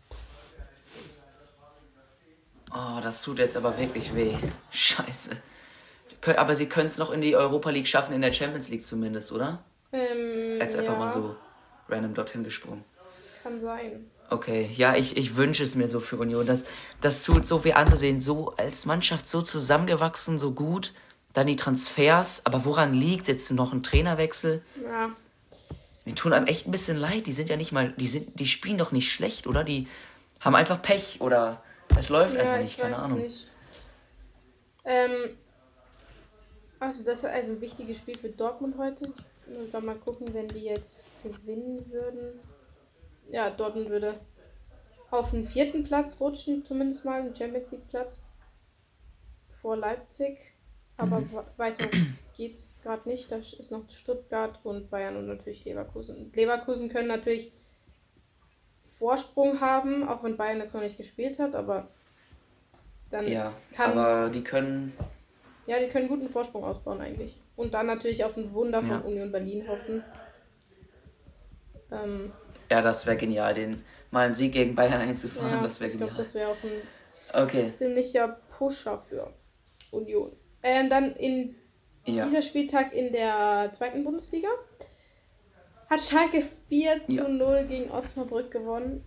Oh, 2.74 3.00
das 3.02 3.22
tut 3.22 3.40
jetzt 3.40 3.58
aber 3.58 3.78
wirklich 3.78 4.16
weh. 4.16 4.36
Scheiße. 4.72 5.32
Aber 6.38 6.56
sie 6.56 6.68
können 6.68 6.88
es 6.88 6.98
noch 6.98 7.12
in 7.12 7.22
die 7.22 7.36
Europa 7.36 7.70
League 7.72 7.88
schaffen, 7.88 8.14
in 8.14 8.22
der 8.22 8.32
Champions 8.32 8.70
League 8.70 8.84
zumindest, 8.84 9.32
oder? 9.32 9.64
Ähm, 9.92 10.62
Als 10.62 10.76
einfach 10.76 10.94
ja. 10.94 11.00
mal 11.00 11.12
so 11.12 11.36
random 11.90 12.14
dorthin 12.14 12.44
gesprungen. 12.44 12.84
Kann 13.44 13.60
sein. 13.60 14.06
Okay, 14.30 14.70
ja, 14.78 14.96
ich, 14.96 15.18
ich 15.18 15.36
wünsche 15.36 15.64
es 15.64 15.76
mir 15.76 15.88
so 15.90 16.00
für 16.00 16.16
Union. 16.18 16.46
Das, 16.46 16.66
das 17.02 17.24
tut 17.24 17.46
so 17.46 17.60
viel 17.60 17.74
anzusehen, 17.74 18.22
so 18.22 18.54
als 18.56 18.86
Mannschaft 18.86 19.28
so 19.28 19.42
zusammengewachsen, 19.42 20.40
so 20.40 20.52
gut. 20.52 20.94
Dann 21.34 21.48
die 21.48 21.56
Transfers, 21.56 22.46
aber 22.46 22.64
woran 22.66 22.94
liegt 22.94 23.28
jetzt 23.28 23.52
noch 23.52 23.74
ein 23.74 23.84
Trainerwechsel? 23.84 24.62
Ja. 24.84 25.12
Die 26.06 26.14
tun 26.14 26.34
einem 26.34 26.48
echt 26.48 26.68
ein 26.68 26.72
bisschen 26.72 26.98
leid. 26.98 27.28
Die 27.28 27.34
sind 27.34 27.50
ja 27.50 27.58
nicht 27.58 27.72
mal, 27.72 27.94
die 27.98 28.08
sind, 28.08 28.40
die 28.40 28.48
spielen 28.48 28.78
doch 28.78 28.92
nicht 28.92 29.12
schlecht, 29.12 29.48
oder? 29.48 29.64
Die 29.64 29.88
haben 30.40 30.56
einfach 30.56 30.82
Pech 30.82 31.18
oder 31.20 31.62
es 32.02 32.10
läuft 32.10 32.36
ja, 32.36 32.42
einfach 32.42 32.60
nicht, 32.60 32.80
keine 32.80 32.98
Ahnung. 32.98 33.20
Nicht. 33.20 33.48
Ähm, 34.84 35.38
also 36.80 37.04
das 37.04 37.20
ist 37.20 37.26
also 37.26 37.52
ein 37.52 37.62
wichtiges 37.62 37.98
Spiel 37.98 38.18
für 38.18 38.30
Dortmund 38.30 38.78
heute. 38.78 39.14
Ich 39.48 39.74
mal 39.82 39.96
gucken, 39.96 40.34
wenn 40.34 40.48
die 40.48 40.64
jetzt 40.64 41.12
gewinnen 41.24 41.86
würden. 41.92 42.40
Ja, 43.30 43.50
Dortmund 43.50 43.90
würde 43.90 44.20
auf 45.12 45.32
den 45.32 45.48
vierten 45.48 45.84
Platz 45.84 46.20
rutschen, 46.20 46.66
zumindest 46.66 47.06
mal, 47.06 47.22
einen 47.22 47.36
Champions 47.36 47.72
League 47.72 47.88
Platz 47.90 48.24
vor 49.62 49.78
Leipzig. 49.78 50.40
Aber 50.98 51.20
mhm. 51.20 51.30
weiter 51.58 51.88
geht's 52.36 52.80
gerade 52.82 53.08
nicht. 53.08 53.32
Da 53.32 53.38
ist 53.38 53.72
noch 53.72 53.90
Stuttgart 53.90 54.60
und 54.64 54.90
Bayern 54.90 55.18
und 55.18 55.28
natürlich 55.28 55.66
Leverkusen. 55.66 56.32
Leverkusen 56.34 56.90
können 56.90 57.10
natürlich 57.10 57.52
Vorsprung 59.02 59.60
haben, 59.62 60.08
auch 60.08 60.24
wenn 60.24 60.38
Bayern 60.38 60.60
jetzt 60.60 60.76
noch 60.76 60.82
nicht 60.82 60.96
gespielt 60.96 61.40
hat, 61.40 61.56
aber 61.56 61.88
dann 63.10 63.28
ja, 63.28 63.52
kann. 63.74 63.98
Aber 63.98 64.30
die 64.30 64.44
können. 64.44 64.94
Ja, 65.66 65.80
die 65.80 65.88
können 65.88 66.08
guten 66.08 66.30
Vorsprung 66.30 66.64
ausbauen 66.64 67.02
eigentlich. 67.02 67.36
Und 67.56 67.74
dann 67.74 67.88
natürlich 67.88 68.24
auf 68.24 68.38
ein 68.38 68.54
Wunder 68.54 68.82
von 68.82 68.90
ja. 68.90 69.00
Union 69.00 69.32
Berlin 69.32 69.68
hoffen. 69.68 70.04
Ähm, 71.92 72.32
ja, 72.70 72.84
das 72.84 73.08
wäre 73.08 73.18
genial, 73.18 73.56
den 73.56 73.82
mal 74.12 74.28
einen 74.28 74.36
Sieg 74.36 74.54
gegen 74.54 74.76
Bayern 74.76 75.02
einzufahren. 75.02 75.50
Ja, 75.50 75.64
das 75.64 75.80
wäre 75.80 75.90
genial. 75.90 76.10
Ich 76.10 76.14
glaube, 76.14 76.24
das 76.24 76.36
wäre 76.36 76.52
auch 76.52 76.64
ein 76.64 77.44
okay. 77.44 77.74
ziemlicher 77.74 78.38
Pusher 78.56 79.02
für 79.10 79.34
Union. 79.90 80.32
Ähm, 80.62 80.92
dann 80.92 81.16
in 81.16 81.56
ja. 82.06 82.26
dieser 82.26 82.44
Spieltag 82.44 82.94
in 82.94 83.12
der 83.12 83.72
zweiten 83.74 84.04
Bundesliga 84.04 84.50
hat 85.92 86.02
Schalke 86.02 86.48
4 86.70 87.06
zu 87.08 87.28
0 87.28 87.66
gegen 87.68 87.92
Osnabrück 87.92 88.50
gewonnen. 88.50 89.04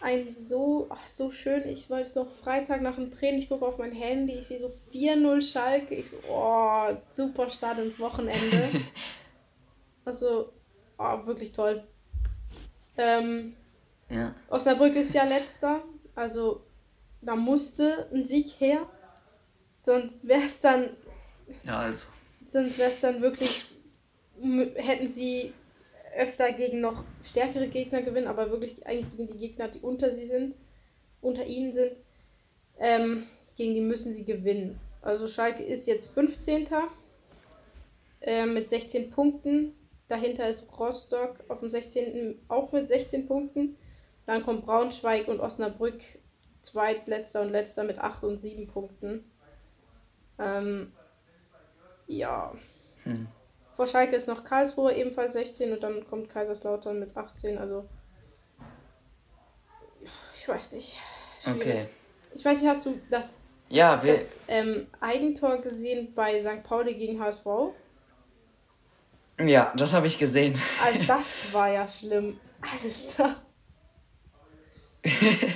Ein 0.00 0.30
so, 0.30 0.86
ach, 0.88 1.06
so 1.08 1.30
schön. 1.30 1.66
Ich 1.68 1.90
war 1.90 2.04
so 2.04 2.24
Freitag 2.24 2.82
nach 2.82 2.94
dem 2.94 3.10
Training, 3.10 3.40
ich 3.40 3.48
gucke 3.48 3.66
auf 3.66 3.78
mein 3.78 3.90
Handy, 3.90 4.34
ich 4.34 4.46
sehe 4.46 4.60
so 4.60 4.72
4-0 4.92 5.42
Schalke. 5.42 5.96
Ich 5.96 6.10
so, 6.10 6.18
oh, 6.28 6.96
super 7.10 7.50
Start 7.50 7.80
ins 7.80 7.98
Wochenende. 7.98 8.70
also, 10.04 10.52
oh, 10.98 11.26
wirklich 11.26 11.50
toll. 11.50 11.82
Ähm, 12.96 13.56
ja. 14.08 14.36
Osnabrück 14.50 14.94
ist 14.94 15.14
ja 15.14 15.24
letzter, 15.24 15.82
also 16.14 16.64
da 17.22 17.34
musste 17.34 18.08
ein 18.14 18.24
Sieg 18.24 18.60
her. 18.60 18.86
Sonst 19.82 20.28
wäre 20.28 20.44
es 20.44 20.60
dann. 20.60 20.90
Ja, 21.64 21.80
also. 21.80 22.04
Sonst 22.46 22.78
wäre 22.78 22.92
es 22.92 23.00
dann 23.00 23.20
wirklich. 23.20 23.74
Hätten 24.76 25.08
sie 25.08 25.54
öfter 26.16 26.52
gegen 26.52 26.80
noch 26.80 27.04
stärkere 27.22 27.68
Gegner 27.68 28.02
gewinnen, 28.02 28.26
aber 28.26 28.50
wirklich 28.50 28.86
eigentlich 28.86 29.16
gegen 29.16 29.32
die 29.32 29.38
Gegner, 29.38 29.68
die 29.68 29.80
unter 29.80 30.12
sie 30.12 30.26
sind, 30.26 30.54
unter 31.20 31.44
ihnen 31.46 31.72
sind, 31.72 31.92
ähm, 32.78 33.26
gegen 33.56 33.74
die 33.74 33.80
müssen 33.80 34.12
sie 34.12 34.24
gewinnen. 34.24 34.80
Also 35.02 35.28
Schalke 35.28 35.62
ist 35.62 35.86
jetzt 35.86 36.14
15. 36.14 36.68
Äh, 38.20 38.46
mit 38.46 38.70
16 38.70 39.10
Punkten. 39.10 39.74
Dahinter 40.08 40.48
ist 40.48 40.78
Rostock 40.78 41.36
auf 41.48 41.60
dem 41.60 41.68
16. 41.68 42.40
auch 42.48 42.72
mit 42.72 42.88
16 42.88 43.26
Punkten. 43.26 43.76
Dann 44.26 44.42
kommt 44.42 44.64
Braunschweig 44.64 45.28
und 45.28 45.40
Osnabrück, 45.40 46.00
zweitletzter 46.62 47.42
und 47.42 47.50
letzter 47.50 47.84
mit 47.84 47.98
8 47.98 48.24
und 48.24 48.38
7 48.38 48.66
Punkten. 48.68 49.30
Ähm, 50.38 50.92
ja. 52.06 52.54
Hm. 53.02 53.28
Vor 53.76 53.86
Schalke 53.86 54.14
ist 54.14 54.28
noch 54.28 54.44
Karlsruhe 54.44 54.94
ebenfalls 54.94 55.32
16 55.32 55.72
und 55.72 55.82
dann 55.82 56.06
kommt 56.08 56.30
Kaiserslautern 56.30 57.00
mit 57.00 57.16
18. 57.16 57.58
Also 57.58 57.88
ich 60.38 60.48
weiß 60.48 60.72
nicht. 60.72 60.98
Schwierig. 61.42 61.60
Okay. 61.60 61.88
Ich 62.34 62.44
weiß 62.44 62.60
nicht, 62.60 62.70
hast 62.70 62.86
du 62.86 63.00
das, 63.10 63.32
ja, 63.68 64.02
wir 64.02 64.14
das 64.14 64.38
ähm, 64.48 64.86
Eigentor 65.00 65.58
gesehen 65.58 66.12
bei 66.14 66.40
St. 66.40 66.62
Pauli 66.62 66.94
gegen 66.94 67.20
HSV? 67.20 67.46
Ja, 69.40 69.72
das 69.76 69.92
habe 69.92 70.06
ich 70.06 70.18
gesehen. 70.18 70.60
Also 70.82 71.00
das 71.06 71.52
war 71.52 71.68
ja 71.68 71.88
schlimm. 71.88 72.38
Alter. 72.60 73.36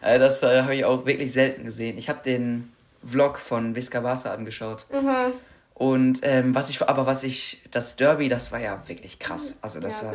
das 0.00 0.42
äh, 0.42 0.62
habe 0.62 0.76
ich 0.76 0.84
auch 0.84 1.04
wirklich 1.06 1.32
selten 1.32 1.64
gesehen. 1.64 1.98
Ich 1.98 2.08
habe 2.08 2.22
den 2.22 2.72
Vlog 3.04 3.38
von 3.38 3.74
Visca 3.74 4.00
Barca 4.00 4.32
angeschaut. 4.32 4.86
Mhm. 4.90 5.32
Und 5.74 6.20
ähm, 6.22 6.54
was 6.54 6.70
ich, 6.70 6.80
aber 6.82 7.04
was 7.04 7.24
ich, 7.24 7.60
das 7.70 7.96
Derby, 7.96 8.28
das 8.28 8.52
war 8.52 8.60
ja 8.60 8.80
wirklich 8.86 9.18
krass. 9.18 9.58
Also 9.60 9.80
das 9.80 10.02
ja, 10.02 10.12
war, 10.12 10.14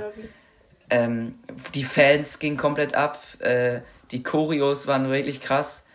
ähm, 0.89 1.37
die 1.75 1.83
Fans 1.83 2.39
gingen 2.39 2.55
komplett 2.55 2.95
ab, 2.95 3.21
äh, 3.39 3.81
die 4.11 4.23
Choreos 4.23 4.87
waren 4.87 5.09
wirklich 5.09 5.41
krass. 5.41 5.85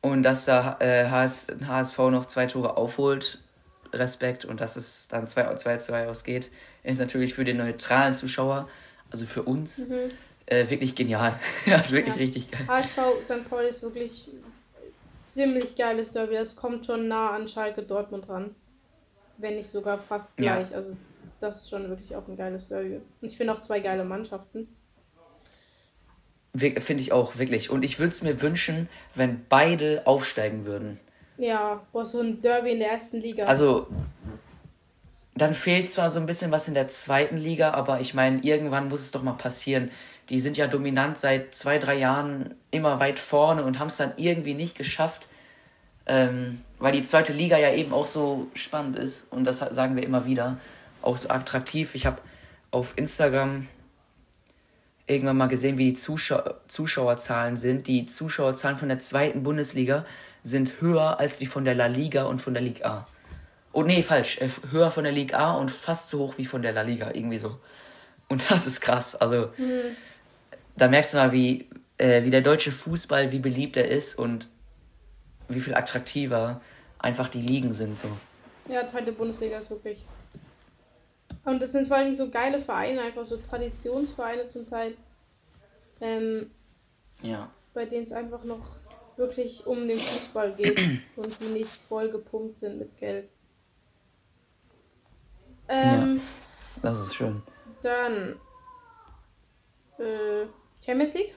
Und 0.00 0.24
dass 0.24 0.44
da 0.46 0.76
äh, 0.80 1.08
HS, 1.08 1.46
HSV 1.64 1.98
noch 1.98 2.26
zwei 2.26 2.46
Tore 2.46 2.76
aufholt, 2.76 3.38
Respekt. 3.92 4.44
Und 4.44 4.60
dass 4.60 4.74
es 4.74 5.06
dann 5.06 5.28
2-2 5.28 6.08
ausgeht, 6.08 6.50
ist 6.82 6.98
natürlich 6.98 7.34
für 7.34 7.44
den 7.44 7.58
neutralen 7.58 8.14
Zuschauer, 8.14 8.68
also 9.10 9.26
für 9.26 9.44
uns, 9.44 9.86
mhm. 9.88 10.08
äh, 10.46 10.68
wirklich 10.68 10.96
genial. 10.96 11.38
ist 11.66 11.92
wirklich 11.92 12.16
ja. 12.16 12.20
richtig 12.20 12.50
geil. 12.50 12.66
HSV 12.66 12.98
St. 13.24 13.48
Pauli 13.48 13.68
ist 13.68 13.82
wirklich 13.82 14.28
ziemlich 15.22 15.76
geiles 15.76 16.10
Derby. 16.10 16.34
Das 16.34 16.56
kommt 16.56 16.84
schon 16.84 17.06
nah 17.06 17.30
an 17.30 17.46
Schalke 17.46 17.82
Dortmund 17.82 18.28
ran 18.28 18.56
wenn 19.38 19.56
nicht 19.56 19.68
sogar 19.68 19.98
fast 19.98 20.36
gleich. 20.36 20.70
Ja. 20.70 20.76
Also 20.76 20.96
das 21.40 21.62
ist 21.62 21.70
schon 21.70 21.88
wirklich 21.88 22.14
auch 22.14 22.26
ein 22.28 22.36
geiles 22.36 22.68
Derby. 22.68 22.96
Und 22.96 23.02
ich 23.20 23.36
finde 23.36 23.52
auch 23.52 23.60
zwei 23.60 23.80
geile 23.80 24.04
Mannschaften. 24.04 24.68
Finde 26.54 27.02
ich 27.02 27.12
auch, 27.12 27.38
wirklich. 27.38 27.70
Und 27.70 27.82
ich 27.82 27.98
würde 27.98 28.12
es 28.12 28.22
mir 28.22 28.40
wünschen, 28.42 28.88
wenn 29.14 29.44
beide 29.48 30.02
aufsteigen 30.06 30.66
würden. 30.66 31.00
Ja, 31.38 31.82
boah, 31.92 32.04
so 32.04 32.20
ein 32.20 32.42
Derby 32.42 32.72
in 32.72 32.78
der 32.78 32.90
ersten 32.90 33.20
Liga. 33.20 33.46
Also, 33.46 33.86
dann 35.34 35.54
fehlt 35.54 35.90
zwar 35.90 36.10
so 36.10 36.20
ein 36.20 36.26
bisschen 36.26 36.50
was 36.50 36.68
in 36.68 36.74
der 36.74 36.88
zweiten 36.88 37.38
Liga, 37.38 37.72
aber 37.72 38.00
ich 38.00 38.12
meine, 38.12 38.42
irgendwann 38.42 38.88
muss 38.88 39.00
es 39.00 39.12
doch 39.12 39.22
mal 39.22 39.32
passieren. 39.32 39.90
Die 40.28 40.40
sind 40.40 40.56
ja 40.58 40.66
dominant 40.66 41.18
seit 41.18 41.54
zwei, 41.54 41.78
drei 41.78 41.96
Jahren 41.96 42.54
immer 42.70 43.00
weit 43.00 43.18
vorne 43.18 43.64
und 43.64 43.78
haben 43.78 43.88
es 43.88 43.96
dann 43.96 44.12
irgendwie 44.16 44.54
nicht 44.54 44.76
geschafft, 44.76 45.28
ähm, 46.06 46.60
weil 46.78 46.92
die 46.92 47.04
zweite 47.04 47.32
Liga 47.32 47.58
ja 47.58 47.72
eben 47.72 47.92
auch 47.92 48.06
so 48.06 48.48
spannend 48.54 48.96
ist 48.96 49.32
und 49.32 49.44
das 49.44 49.58
sagen 49.58 49.96
wir 49.96 50.02
immer 50.02 50.26
wieder, 50.26 50.58
auch 51.00 51.16
so 51.16 51.28
attraktiv. 51.28 51.94
Ich 51.94 52.06
habe 52.06 52.18
auf 52.70 52.94
Instagram 52.96 53.68
irgendwann 55.06 55.36
mal 55.36 55.48
gesehen, 55.48 55.78
wie 55.78 55.90
die 55.90 55.94
Zuschau 55.94 56.42
Zuschauerzahlen 56.68 57.56
sind. 57.56 57.86
Die 57.86 58.06
Zuschauerzahlen 58.06 58.78
von 58.78 58.88
der 58.88 59.00
zweiten 59.00 59.42
Bundesliga 59.42 60.04
sind 60.42 60.80
höher 60.80 61.20
als 61.20 61.38
die 61.38 61.46
von 61.46 61.64
der 61.64 61.74
La 61.74 61.86
Liga 61.86 62.24
und 62.24 62.40
von 62.40 62.54
der 62.54 62.62
Liga 62.62 62.88
A. 62.88 63.06
Oh 63.72 63.82
nee, 63.82 64.02
falsch. 64.02 64.38
Äh, 64.38 64.48
höher 64.70 64.90
von 64.90 65.04
der 65.04 65.12
Liga 65.12 65.38
A 65.38 65.52
und 65.54 65.70
fast 65.70 66.08
so 66.08 66.20
hoch 66.20 66.34
wie 66.36 66.44
von 66.44 66.62
der 66.62 66.72
La 66.72 66.82
Liga, 66.82 67.10
irgendwie 67.12 67.38
so. 67.38 67.58
Und 68.28 68.50
das 68.50 68.66
ist 68.66 68.80
krass. 68.80 69.14
Also, 69.14 69.50
mhm. 69.56 69.96
da 70.76 70.88
merkst 70.88 71.14
du 71.14 71.18
mal, 71.18 71.32
wie, 71.32 71.68
äh, 71.98 72.24
wie 72.24 72.30
der 72.30 72.40
deutsche 72.40 72.72
Fußball, 72.72 73.32
wie 73.32 73.38
beliebt 73.38 73.76
er 73.76 73.88
ist 73.88 74.18
und 74.18 74.48
wie 75.54 75.60
viel 75.60 75.74
attraktiver 75.74 76.60
einfach 76.98 77.28
die 77.28 77.42
Ligen 77.42 77.72
sind. 77.72 77.98
So. 77.98 78.08
Ja, 78.68 78.86
zweite 78.86 79.12
Bundesliga 79.12 79.58
ist 79.58 79.70
wirklich. 79.70 80.04
Und 81.44 81.60
das 81.60 81.72
sind 81.72 81.88
vor 81.88 81.96
allem 81.96 82.14
so 82.14 82.30
geile 82.30 82.60
Vereine, 82.60 83.02
einfach 83.02 83.24
so 83.24 83.36
Traditionsvereine 83.36 84.48
zum 84.48 84.66
Teil. 84.66 84.94
Ähm, 86.00 86.50
ja. 87.22 87.50
Bei 87.74 87.84
denen 87.84 88.04
es 88.04 88.12
einfach 88.12 88.44
noch 88.44 88.76
wirklich 89.16 89.66
um 89.66 89.86
den 89.88 89.98
Fußball 89.98 90.54
geht 90.54 90.78
und 91.16 91.40
die 91.40 91.46
nicht 91.46 91.70
voll 91.88 92.10
gepumpt 92.10 92.58
sind 92.58 92.78
mit 92.78 92.96
Geld. 92.96 93.28
Ähm, 95.68 96.20
ja, 96.76 96.82
das 96.82 97.00
ist 97.00 97.14
schön. 97.14 97.42
Dann 97.82 98.36
äh, 99.98 100.46
Champions 100.84 101.14
League. 101.14 101.34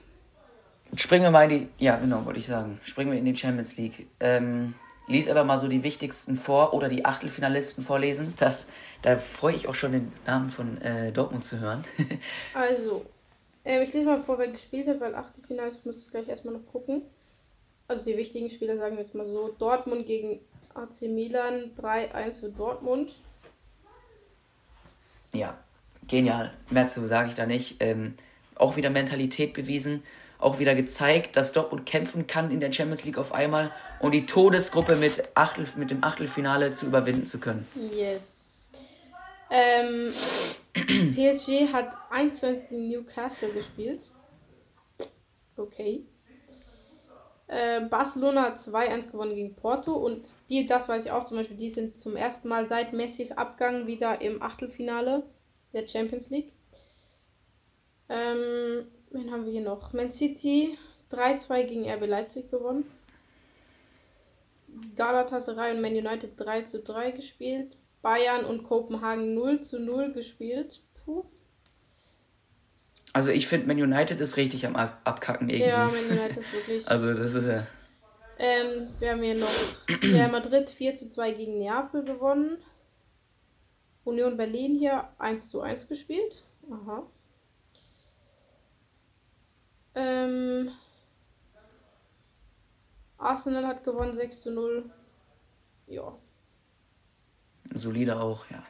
Springen 0.95 1.23
wir 1.23 1.31
mal 1.31 1.51
in 1.51 1.59
die, 1.59 1.83
ja 1.83 1.97
genau, 1.97 2.25
wollte 2.25 2.39
ich 2.39 2.47
sagen. 2.47 2.79
Springen 2.83 3.11
wir 3.11 3.19
in 3.19 3.25
die 3.25 3.35
Champions 3.35 3.77
League. 3.77 4.07
Ähm, 4.19 4.75
lies 5.07 5.29
aber 5.29 5.43
mal 5.43 5.57
so 5.57 5.67
die 5.67 5.83
wichtigsten 5.83 6.37
vor 6.37 6.73
oder 6.73 6.89
die 6.89 7.05
Achtelfinalisten 7.05 7.83
vorlesen. 7.83 8.33
Das, 8.37 8.65
da 9.01 9.17
freue 9.17 9.55
ich 9.55 9.67
auch 9.67 9.75
schon 9.75 9.91
den 9.91 10.11
Namen 10.25 10.49
von 10.49 10.81
äh, 10.81 11.11
Dortmund 11.11 11.45
zu 11.45 11.59
hören. 11.59 11.83
also, 12.53 13.05
ähm, 13.63 13.83
ich 13.83 13.93
lese 13.93 14.05
mal 14.05 14.23
vor, 14.23 14.37
wer 14.37 14.47
gespielt 14.47 14.87
hat, 14.87 14.99
weil 14.99 15.15
Achtelfinale 15.15 15.71
muss 15.83 16.03
ich 16.03 16.11
gleich 16.11 16.27
erstmal 16.27 16.53
noch 16.53 16.65
gucken. 16.71 17.01
Also 17.87 18.03
die 18.03 18.17
wichtigen 18.17 18.49
Spieler 18.49 18.77
sagen 18.77 18.97
wir 18.97 19.03
jetzt 19.03 19.15
mal 19.15 19.25
so. 19.25 19.53
Dortmund 19.59 20.07
gegen 20.07 20.39
AC 20.73 21.03
Milan 21.03 21.71
3-1 21.81 22.39
für 22.41 22.49
Dortmund. 22.49 23.13
Ja, 25.33 25.57
genial. 26.07 26.53
Mehr 26.69 26.87
zu 26.87 27.05
sage 27.07 27.29
ich 27.29 27.35
da 27.35 27.45
nicht. 27.45 27.77
Ähm, 27.79 28.15
auch 28.55 28.75
wieder 28.75 28.89
Mentalität 28.89 29.53
bewiesen. 29.53 30.03
Auch 30.39 30.59
wieder 30.59 30.75
gezeigt, 30.75 31.35
dass 31.37 31.51
Dortmund 31.51 31.85
kämpfen 31.85 32.27
kann 32.27 32.51
in 32.51 32.59
der 32.59 32.71
Champions 32.71 33.05
League 33.05 33.17
auf 33.17 33.33
einmal 33.33 33.71
und 33.99 34.11
die 34.11 34.25
Todesgruppe 34.25 34.95
mit, 34.95 35.23
Achtel, 35.35 35.67
mit 35.75 35.91
dem 35.91 36.03
Achtelfinale 36.03 36.71
zu 36.71 36.85
überwinden 36.85 37.25
zu 37.25 37.39
können. 37.39 37.67
Yes. 37.93 38.47
Ähm, 39.49 40.13
PSG 40.73 41.71
hat 41.71 41.95
1-1 42.11 42.67
gegen 42.67 42.89
Newcastle 42.89 43.49
gespielt. 43.49 44.11
Okay. 45.55 46.05
Äh, 47.47 47.81
Barcelona 47.81 48.43
hat 48.43 48.57
2-1 48.57 49.11
gewonnen 49.11 49.35
gegen 49.35 49.55
Porto 49.55 49.93
und 49.93 50.29
die, 50.49 50.65
das 50.65 50.89
weiß 50.89 51.05
ich 51.05 51.11
auch 51.11 51.25
zum 51.25 51.37
Beispiel, 51.37 51.57
die 51.57 51.69
sind 51.69 51.99
zum 51.99 52.15
ersten 52.15 52.47
Mal 52.47 52.67
seit 52.67 52.93
Messis 52.93 53.31
Abgang 53.31 53.85
wieder 53.85 54.21
im 54.21 54.41
Achtelfinale 54.41 55.23
der 55.73 55.87
Champions 55.87 56.31
League. 56.31 56.53
Ähm, 58.09 58.64
wen 59.15 59.31
haben 59.31 59.45
wir 59.45 59.51
hier 59.51 59.61
noch? 59.61 59.93
Man 59.93 60.11
City 60.11 60.77
3-2 61.11 61.63
gegen 61.63 61.89
RB 61.89 62.05
Leipzig 62.07 62.51
gewonnen. 62.51 62.85
Galatasaray 64.95 65.73
und 65.75 65.81
Man 65.81 65.93
United 65.93 66.39
3 66.39 66.61
3 66.61 67.11
gespielt. 67.11 67.77
Bayern 68.01 68.45
und 68.45 68.63
Kopenhagen 68.63 69.33
0 69.33 69.61
0 69.79 70.13
gespielt. 70.13 70.81
Puh. 71.03 71.25
Also 73.13 73.31
ich 73.31 73.47
finde, 73.47 73.67
Man 73.67 73.81
United 73.81 74.19
ist 74.19 74.37
richtig 74.37 74.67
am 74.67 74.75
Abkacken 74.75 75.49
irgendwie. 75.49 75.69
Ja, 75.69 75.85
Man 75.87 76.05
United 76.05 76.37
ist 76.37 76.53
wirklich. 76.53 76.87
also 76.91 77.13
das 77.13 77.33
ist 77.33 77.47
ja. 77.47 77.65
Ähm, 78.37 78.87
wir 78.99 79.11
haben 79.11 79.23
hier 79.23 79.35
noch 79.35 79.47
Real 80.03 80.29
Madrid 80.29 80.69
4 80.69 80.93
zu 80.95 81.07
2 81.07 81.31
gegen 81.31 81.57
Neapel 81.57 82.03
gewonnen. 82.03 82.57
Union 84.03 84.35
Berlin 84.35 84.75
hier 84.75 85.07
1 85.17 85.49
zu 85.49 85.61
1 85.61 85.87
gespielt. 85.87 86.43
Aha. 86.69 87.03
Ähm, 89.95 90.71
Arsenal 93.17 93.65
hat 93.65 93.83
gewonnen 93.83 94.13
6 94.13 94.41
zu 94.41 94.51
0. 94.51 94.89
Ja. 95.87 96.17
Solide 97.73 98.19
auch, 98.19 98.45
ja. 98.49 98.63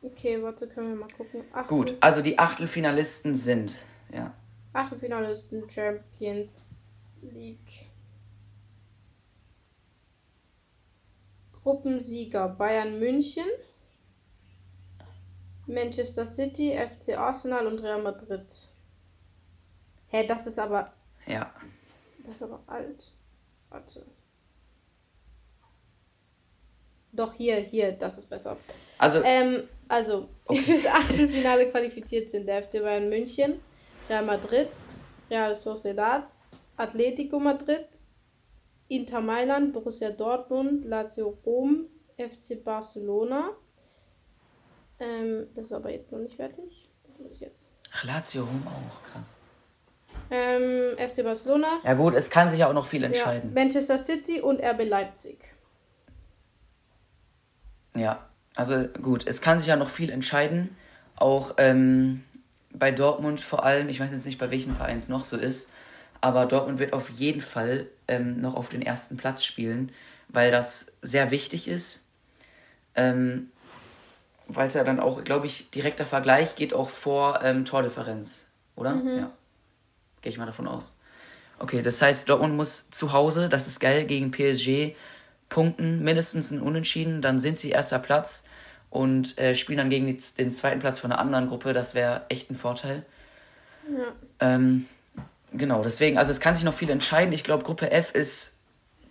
Okay, 0.00 0.42
warte, 0.42 0.68
können 0.68 0.90
wir 0.90 0.96
mal 1.06 1.12
gucken. 1.14 1.44
Achtel. 1.52 1.76
Gut, 1.76 1.96
also 2.00 2.22
die 2.22 2.38
Achtelfinalisten 2.38 3.34
sind, 3.34 3.74
ja. 4.12 4.32
Achtelfinalisten 4.72 5.68
Champions 5.68 6.50
League. 7.22 7.86
Gruppensieger 11.62 12.48
Bayern 12.48 12.98
München, 13.00 13.44
Manchester 15.66 16.26
City, 16.26 16.74
FC 16.78 17.18
Arsenal 17.18 17.66
und 17.66 17.80
Real 17.80 18.00
Madrid. 18.00 18.46
Hä, 20.08 20.26
das 20.26 20.46
ist 20.46 20.58
aber. 20.58 20.86
Ja. 21.26 21.52
Das 22.24 22.36
ist 22.36 22.42
aber 22.42 22.60
alt. 22.66 23.12
Warte. 23.70 24.06
Doch, 27.12 27.32
hier, 27.34 27.56
hier, 27.56 27.92
das 27.92 28.18
ist 28.18 28.26
besser. 28.26 28.56
Also, 28.98 29.22
ähm, 29.24 29.64
also 29.88 30.28
okay. 30.46 30.60
fürs 30.60 30.86
Achtelfinale 30.86 31.70
qualifiziert 31.70 32.30
sind 32.30 32.46
der 32.46 32.62
FC 32.62 32.82
Bayern 32.82 33.08
München, 33.08 33.60
Real 34.08 34.24
Madrid, 34.24 34.68
Real 35.30 35.54
Sociedad, 35.54 36.26
Atletico 36.76 37.38
Madrid, 37.38 37.86
Inter 38.88 39.20
Mailand, 39.20 39.72
Borussia 39.72 40.10
Dortmund, 40.10 40.84
Lazio 40.84 41.38
Rom, 41.44 41.86
FC 42.16 42.62
Barcelona. 42.62 43.50
Ähm, 45.00 45.48
das 45.54 45.66
ist 45.66 45.72
aber 45.72 45.90
jetzt 45.90 46.10
noch 46.12 46.18
nicht 46.18 46.36
fertig. 46.36 46.88
Das 47.06 47.18
muss 47.18 47.32
ich 47.32 47.40
jetzt. 47.40 47.72
Ach, 47.92 48.04
Lazio 48.04 48.44
Rom 48.44 48.66
auch, 48.66 49.12
krass. 49.12 49.36
Ähm, 50.30 50.96
FC 50.98 51.24
Barcelona. 51.24 51.80
Ja 51.84 51.94
gut, 51.94 52.14
es 52.14 52.30
kann 52.30 52.48
sich 52.48 52.58
ja 52.58 52.68
auch 52.68 52.74
noch 52.74 52.86
viel 52.86 53.04
entscheiden. 53.04 53.52
Ja, 53.54 53.62
Manchester 53.62 53.98
City 53.98 54.40
und 54.40 54.60
RB 54.60 54.84
Leipzig. 54.84 55.38
Ja, 57.94 58.26
also 58.54 58.86
gut, 59.02 59.26
es 59.26 59.40
kann 59.40 59.58
sich 59.58 59.68
ja 59.68 59.76
noch 59.76 59.88
viel 59.88 60.10
entscheiden. 60.10 60.76
Auch 61.16 61.54
ähm, 61.56 62.24
bei 62.72 62.92
Dortmund 62.92 63.40
vor 63.40 63.64
allem, 63.64 63.88
ich 63.88 64.00
weiß 64.00 64.12
jetzt 64.12 64.26
nicht, 64.26 64.38
bei 64.38 64.50
welchen 64.50 64.76
Vereinen 64.76 64.98
es 64.98 65.08
noch 65.08 65.24
so 65.24 65.36
ist, 65.36 65.68
aber 66.20 66.46
Dortmund 66.46 66.78
wird 66.78 66.92
auf 66.92 67.08
jeden 67.10 67.40
Fall 67.40 67.86
ähm, 68.06 68.40
noch 68.40 68.54
auf 68.54 68.68
den 68.68 68.82
ersten 68.82 69.16
Platz 69.16 69.44
spielen, 69.44 69.92
weil 70.28 70.50
das 70.50 70.92
sehr 71.02 71.30
wichtig 71.30 71.68
ist. 71.68 72.02
Ähm, 72.94 73.50
weil 74.48 74.68
es 74.68 74.74
ja 74.74 74.82
dann 74.82 74.98
auch, 74.98 75.22
glaube 75.24 75.46
ich, 75.46 75.70
direkter 75.70 76.06
Vergleich 76.06 76.56
geht 76.56 76.72
auch 76.72 76.90
vor 76.90 77.40
ähm, 77.42 77.64
Tordifferenz, 77.64 78.46
oder? 78.76 78.94
Mhm. 78.94 79.18
Ja. 79.18 79.30
Gehe 80.28 80.34
ich 80.34 80.38
mal 80.38 80.44
davon 80.44 80.68
aus. 80.68 80.94
Okay, 81.58 81.80
das 81.80 82.02
heißt, 82.02 82.28
Dortmund 82.28 82.54
muss 82.54 82.90
zu 82.90 83.14
Hause, 83.14 83.48
das 83.48 83.66
ist 83.66 83.80
geil, 83.80 84.04
gegen 84.04 84.30
PSG 84.30 84.94
punkten, 85.48 86.04
mindestens 86.04 86.50
ein 86.50 86.60
Unentschieden, 86.60 87.22
dann 87.22 87.40
sind 87.40 87.58
sie 87.58 87.70
erster 87.70 87.98
Platz 87.98 88.44
und 88.90 89.38
äh, 89.38 89.54
spielen 89.54 89.78
dann 89.78 89.88
gegen 89.88 90.18
den 90.36 90.52
zweiten 90.52 90.80
Platz 90.80 91.00
von 91.00 91.10
einer 91.10 91.18
anderen 91.18 91.48
Gruppe. 91.48 91.72
Das 91.72 91.94
wäre 91.94 92.26
echt 92.28 92.50
ein 92.50 92.56
Vorteil. 92.56 93.06
Ja. 93.90 94.12
Ähm, 94.54 94.84
genau, 95.54 95.82
deswegen, 95.82 96.18
also 96.18 96.30
es 96.30 96.40
kann 96.40 96.54
sich 96.54 96.64
noch 96.64 96.74
viel 96.74 96.90
entscheiden. 96.90 97.32
Ich 97.32 97.42
glaube, 97.42 97.64
Gruppe 97.64 97.90
F 97.90 98.14
ist 98.14 98.52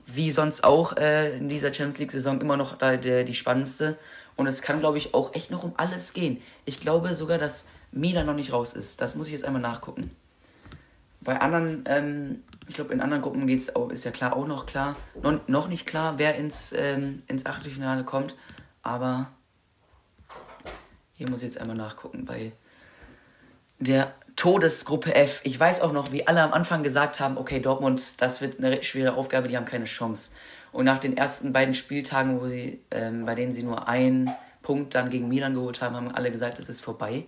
wie 0.06 0.30
sonst 0.30 0.64
auch 0.64 0.98
äh, 0.98 1.36
in 1.36 1.50
dieser 1.50 1.74
Champions 1.74 1.98
League-Saison 1.98 2.42
immer 2.42 2.58
noch 2.58 2.78
da, 2.78 2.96
der, 2.96 3.24
die 3.24 3.34
spannendste. 3.34 3.98
Und 4.36 4.46
es 4.46 4.62
kann, 4.62 4.82
glaube 4.82 5.00
ich, 5.00 5.16
auch 5.16 5.34
echt 5.34 5.50
noch 5.50 5.64
um 5.64 5.74
alles 5.78 6.14
gehen. 6.14 6.44
Ich 6.66 6.80
glaube 6.80 7.16
sogar, 7.16 7.40
dass 7.40 7.66
Milan 7.92 8.28
noch 8.28 8.36
nicht 8.36 8.54
raus 8.54 8.74
ist. 8.74 9.02
Das 9.02 9.16
muss 9.16 9.26
ich 9.26 9.34
jetzt 9.34 9.46
einmal 9.46 9.64
nachgucken. 9.64 10.12
Bei 11.28 11.42
anderen, 11.42 11.84
ähm, 11.90 12.44
ich 12.70 12.76
glaube, 12.76 12.94
in 12.94 13.02
anderen 13.02 13.22
Gruppen 13.22 13.48
geht's 13.48 13.76
auch, 13.76 13.90
ist 13.90 14.06
ja 14.06 14.12
klar 14.12 14.34
auch 14.34 14.48
noch 14.48 14.66
klar. 14.66 14.96
Non, 15.22 15.42
noch 15.48 15.68
nicht 15.68 15.86
klar, 15.86 16.18
wer 16.18 16.36
ins, 16.36 16.72
ähm, 16.72 17.22
ins 17.28 17.46
Achtelfinale 17.46 18.06
kommt. 18.06 18.34
Aber 18.82 19.28
hier 21.16 21.30
muss 21.30 21.40
ich 21.40 21.48
jetzt 21.48 21.60
einmal 21.60 21.76
nachgucken 21.76 22.24
bei 22.24 22.54
der 23.78 24.16
Todesgruppe 24.38 25.16
F. 25.16 25.42
Ich 25.44 25.60
weiß 25.60 25.82
auch 25.82 25.92
noch, 25.92 26.14
wie 26.14 26.26
alle 26.26 26.42
am 26.42 26.54
Anfang 26.54 26.82
gesagt 26.82 27.20
haben, 27.20 27.38
okay, 27.38 27.60
Dortmund, 27.60 28.22
das 28.22 28.40
wird 28.40 28.64
eine 28.64 28.82
schwere 28.82 29.16
Aufgabe, 29.16 29.50
die 29.50 29.58
haben 29.58 29.66
keine 29.66 29.84
Chance. 29.84 30.32
Und 30.72 30.86
nach 30.86 31.00
den 31.00 31.18
ersten 31.18 31.52
beiden 31.52 31.74
Spieltagen, 31.74 32.40
wo 32.40 32.48
sie, 32.48 32.80
ähm, 32.90 33.26
bei 33.26 33.36
denen 33.36 33.52
sie 33.52 33.64
nur 33.64 33.90
einen 33.90 34.32
Punkt 34.62 34.96
dann 34.96 35.10
gegen 35.10 35.28
Milan 35.28 35.56
geholt 35.56 35.82
haben, 35.82 35.98
haben 35.98 36.10
alle 36.10 36.32
gesagt, 36.32 36.58
es 36.58 36.70
ist 36.70 36.80
vorbei. 36.80 37.26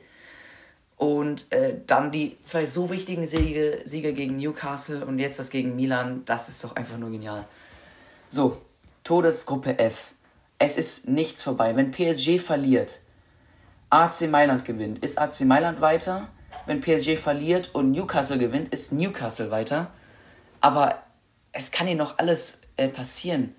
Und 0.99 1.49
äh, 1.53 1.75
dann 1.87 2.11
die 2.11 2.37
zwei 2.43 2.65
so 2.65 2.89
wichtigen 2.89 3.25
Siege, 3.25 3.79
Siege 3.85 4.11
gegen 4.11 4.35
Newcastle 4.35 5.05
und 5.05 5.17
jetzt 5.17 5.39
das 5.39 5.49
gegen 5.49 5.77
Milan, 5.77 6.23
das 6.25 6.49
ist 6.49 6.61
doch 6.61 6.75
einfach 6.75 6.97
nur 6.97 7.09
genial. 7.09 7.45
So, 8.27 8.61
Todesgruppe 9.05 9.79
F. 9.79 10.11
Es 10.57 10.75
ist 10.75 11.07
nichts 11.07 11.41
vorbei. 11.41 11.73
Wenn 11.77 11.91
PSG 11.91 12.37
verliert, 12.37 12.99
AC 13.89 14.29
Mailand 14.29 14.65
gewinnt, 14.65 14.99
ist 14.99 15.17
AC 15.17 15.39
Mailand 15.45 15.79
weiter. 15.79 16.27
Wenn 16.65 16.81
PSG 16.81 17.15
verliert 17.15 17.73
und 17.73 17.91
Newcastle 17.91 18.37
gewinnt, 18.37 18.73
ist 18.73 18.91
Newcastle 18.91 19.51
weiter. 19.51 19.91
Aber 20.59 21.01
es 21.53 21.71
kann 21.71 21.87
hier 21.87 21.95
noch 21.95 22.17
alles 22.17 22.59
äh, 22.75 22.89
passieren. 22.89 23.55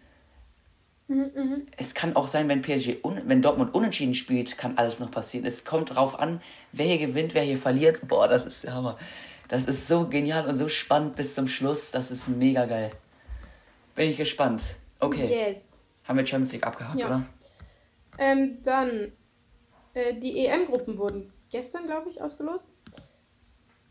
Mhm, 1.10 1.30
mhm. 1.34 1.66
Es 1.76 1.94
kann 1.94 2.14
auch 2.14 2.28
sein, 2.28 2.48
wenn 2.48 2.62
PSG 2.62 2.98
wenn 3.02 3.42
Dortmund 3.42 3.74
unentschieden 3.74 4.14
spielt, 4.14 4.56
kann 4.56 4.78
alles 4.78 5.00
noch 5.00 5.10
passieren. 5.10 5.44
Es 5.44 5.64
kommt 5.64 5.90
darauf 5.90 6.16
an, 6.20 6.40
wer 6.70 6.86
hier 6.86 6.98
gewinnt, 6.98 7.34
wer 7.34 7.42
hier 7.42 7.56
verliert. 7.56 8.06
Boah, 8.06 8.28
das 8.28 8.46
ist 8.46 8.62
der 8.62 8.74
Hammer. 8.74 8.96
Das 9.48 9.66
ist 9.66 9.88
so 9.88 10.06
genial 10.06 10.46
und 10.46 10.56
so 10.56 10.68
spannend 10.68 11.16
bis 11.16 11.34
zum 11.34 11.48
Schluss. 11.48 11.90
Das 11.90 12.12
ist 12.12 12.28
mega 12.28 12.64
geil. 12.66 12.92
Bin 13.96 14.08
ich 14.08 14.18
gespannt. 14.18 14.62
Okay. 15.00 15.26
Yes. 15.26 15.62
Haben 16.04 16.18
wir 16.18 16.26
Champions 16.26 16.52
League 16.52 16.64
abgehakt, 16.64 17.00
ja. 17.00 17.06
oder? 17.06 17.26
Ähm, 18.18 18.58
dann 18.62 19.10
äh, 19.94 20.14
die 20.14 20.46
EM-Gruppen 20.46 20.96
wurden 20.96 21.32
gestern, 21.50 21.86
glaube 21.86 22.08
ich, 22.08 22.22
ausgelost. 22.22 22.68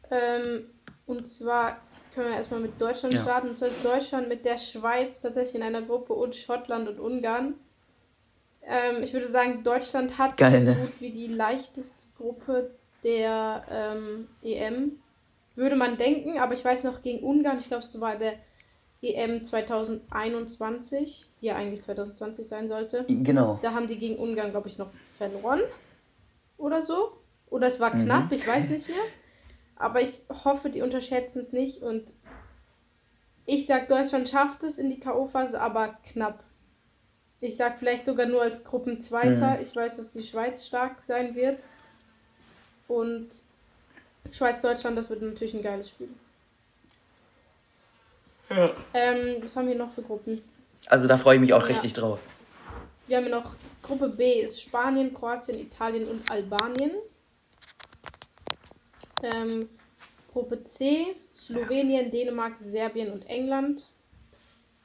Ähm, 0.09 0.69
und 1.05 1.27
zwar 1.27 1.81
können 2.13 2.29
wir 2.29 2.35
erstmal 2.37 2.59
mit 2.59 2.79
Deutschland 2.79 3.15
ja. 3.15 3.21
starten. 3.21 3.49
Das 3.49 3.61
heißt 3.61 3.83
Deutschland 3.83 4.29
mit 4.29 4.45
der 4.45 4.57
Schweiz 4.57 5.21
tatsächlich 5.21 5.55
in 5.55 5.63
einer 5.63 5.81
Gruppe 5.81 6.13
und 6.13 6.35
Schottland 6.35 6.87
und 6.87 6.99
Ungarn. 6.99 7.55
Ähm, 8.63 9.03
ich 9.03 9.13
würde 9.13 9.27
sagen, 9.27 9.63
Deutschland 9.63 10.17
hat 10.17 10.37
Geil, 10.37 10.51
so 10.51 10.65
ne? 10.65 10.75
gut 10.75 11.01
wie 11.01 11.11
die 11.11 11.27
leichteste 11.27 12.07
Gruppe 12.17 12.71
der 13.03 13.63
ähm, 13.71 14.27
EM. 14.43 14.99
Würde 15.55 15.75
man 15.75 15.97
denken, 15.97 16.39
aber 16.39 16.53
ich 16.53 16.63
weiß 16.63 16.83
noch 16.83 17.01
gegen 17.01 17.23
Ungarn, 17.25 17.59
ich 17.59 17.67
glaube, 17.67 17.83
es 17.83 17.99
war 17.99 18.15
der 18.15 18.33
EM 19.01 19.43
2021, 19.43 21.27
die 21.41 21.45
ja 21.47 21.55
eigentlich 21.55 21.81
2020 21.81 22.47
sein 22.47 22.67
sollte. 22.67 23.05
Genau. 23.07 23.59
Da 23.61 23.73
haben 23.73 23.87
die 23.87 23.97
gegen 23.97 24.17
Ungarn, 24.17 24.51
glaube 24.51 24.67
ich, 24.67 24.77
noch 24.77 24.89
verloren. 25.17 25.61
Oder 26.57 26.81
so. 26.81 27.13
Oder 27.49 27.67
es 27.67 27.79
war 27.79 27.95
Mhm. 27.95 28.05
knapp, 28.05 28.31
ich 28.31 28.45
weiß 28.47 28.69
nicht 28.69 28.89
mehr. 28.89 28.97
Aber 29.79 30.01
ich 30.01 30.21
hoffe, 30.43 30.69
die 30.69 30.81
unterschätzen 30.83 31.39
es 31.39 31.51
nicht. 31.53 31.81
Und 31.81 32.13
ich 33.45 33.65
sag, 33.65 33.87
Deutschland 33.87 34.29
schafft 34.29 34.63
es 34.63 34.77
in 34.77 34.89
die 34.89 34.99
K.O.-Phase, 34.99 35.55
aber 35.57 35.97
knapp. 36.03 36.43
Ich 37.41 37.55
sag 37.55 37.79
vielleicht 37.79 38.03
sogar 38.05 38.25
nur 38.27 38.41
als 38.41 38.63
Gruppenzweiter. 38.65 39.55
Mhm. 39.55 39.61
Ich 39.63 39.75
weiß, 39.75 39.97
dass 39.97 40.11
die 40.13 40.23
Schweiz 40.23 40.67
stark 40.67 41.01
sein 41.01 41.33
wird. 41.33 41.63
Und 42.89 43.29
Schweiz-Deutschland, 44.31 44.97
das 44.97 45.09
wird 45.09 45.21
natürlich 45.21 45.53
ein 45.53 45.63
geiles 45.63 45.89
Spiel. 45.89 46.09
Ja. 48.49 48.71
Ähm, 48.93 49.37
was 49.41 49.55
haben 49.55 49.67
wir 49.67 49.75
noch 49.75 49.91
für 49.91 50.01
Gruppen? 50.01 50.41
Also 50.87 51.07
da 51.07 51.17
freue 51.17 51.35
ich 51.35 51.41
mich 51.41 51.53
auch 51.53 51.61
Ja. 51.61 51.67
richtig 51.67 51.93
drauf. 51.93 52.19
Wir 53.07 53.17
haben 53.17 53.29
noch 53.29 53.55
Gruppe 53.81 54.09
B 54.09 54.41
ist 54.41 54.61
Spanien, 54.61 55.13
Kroatien, 55.13 55.59
Italien 55.59 56.07
und 56.07 56.29
Albanien. 56.29 56.91
Ähm, 59.23 59.69
Gruppe 60.31 60.63
C 60.63 61.15
Slowenien, 61.33 62.11
Dänemark, 62.11 62.57
Serbien 62.57 63.11
und 63.11 63.27
England. 63.27 63.87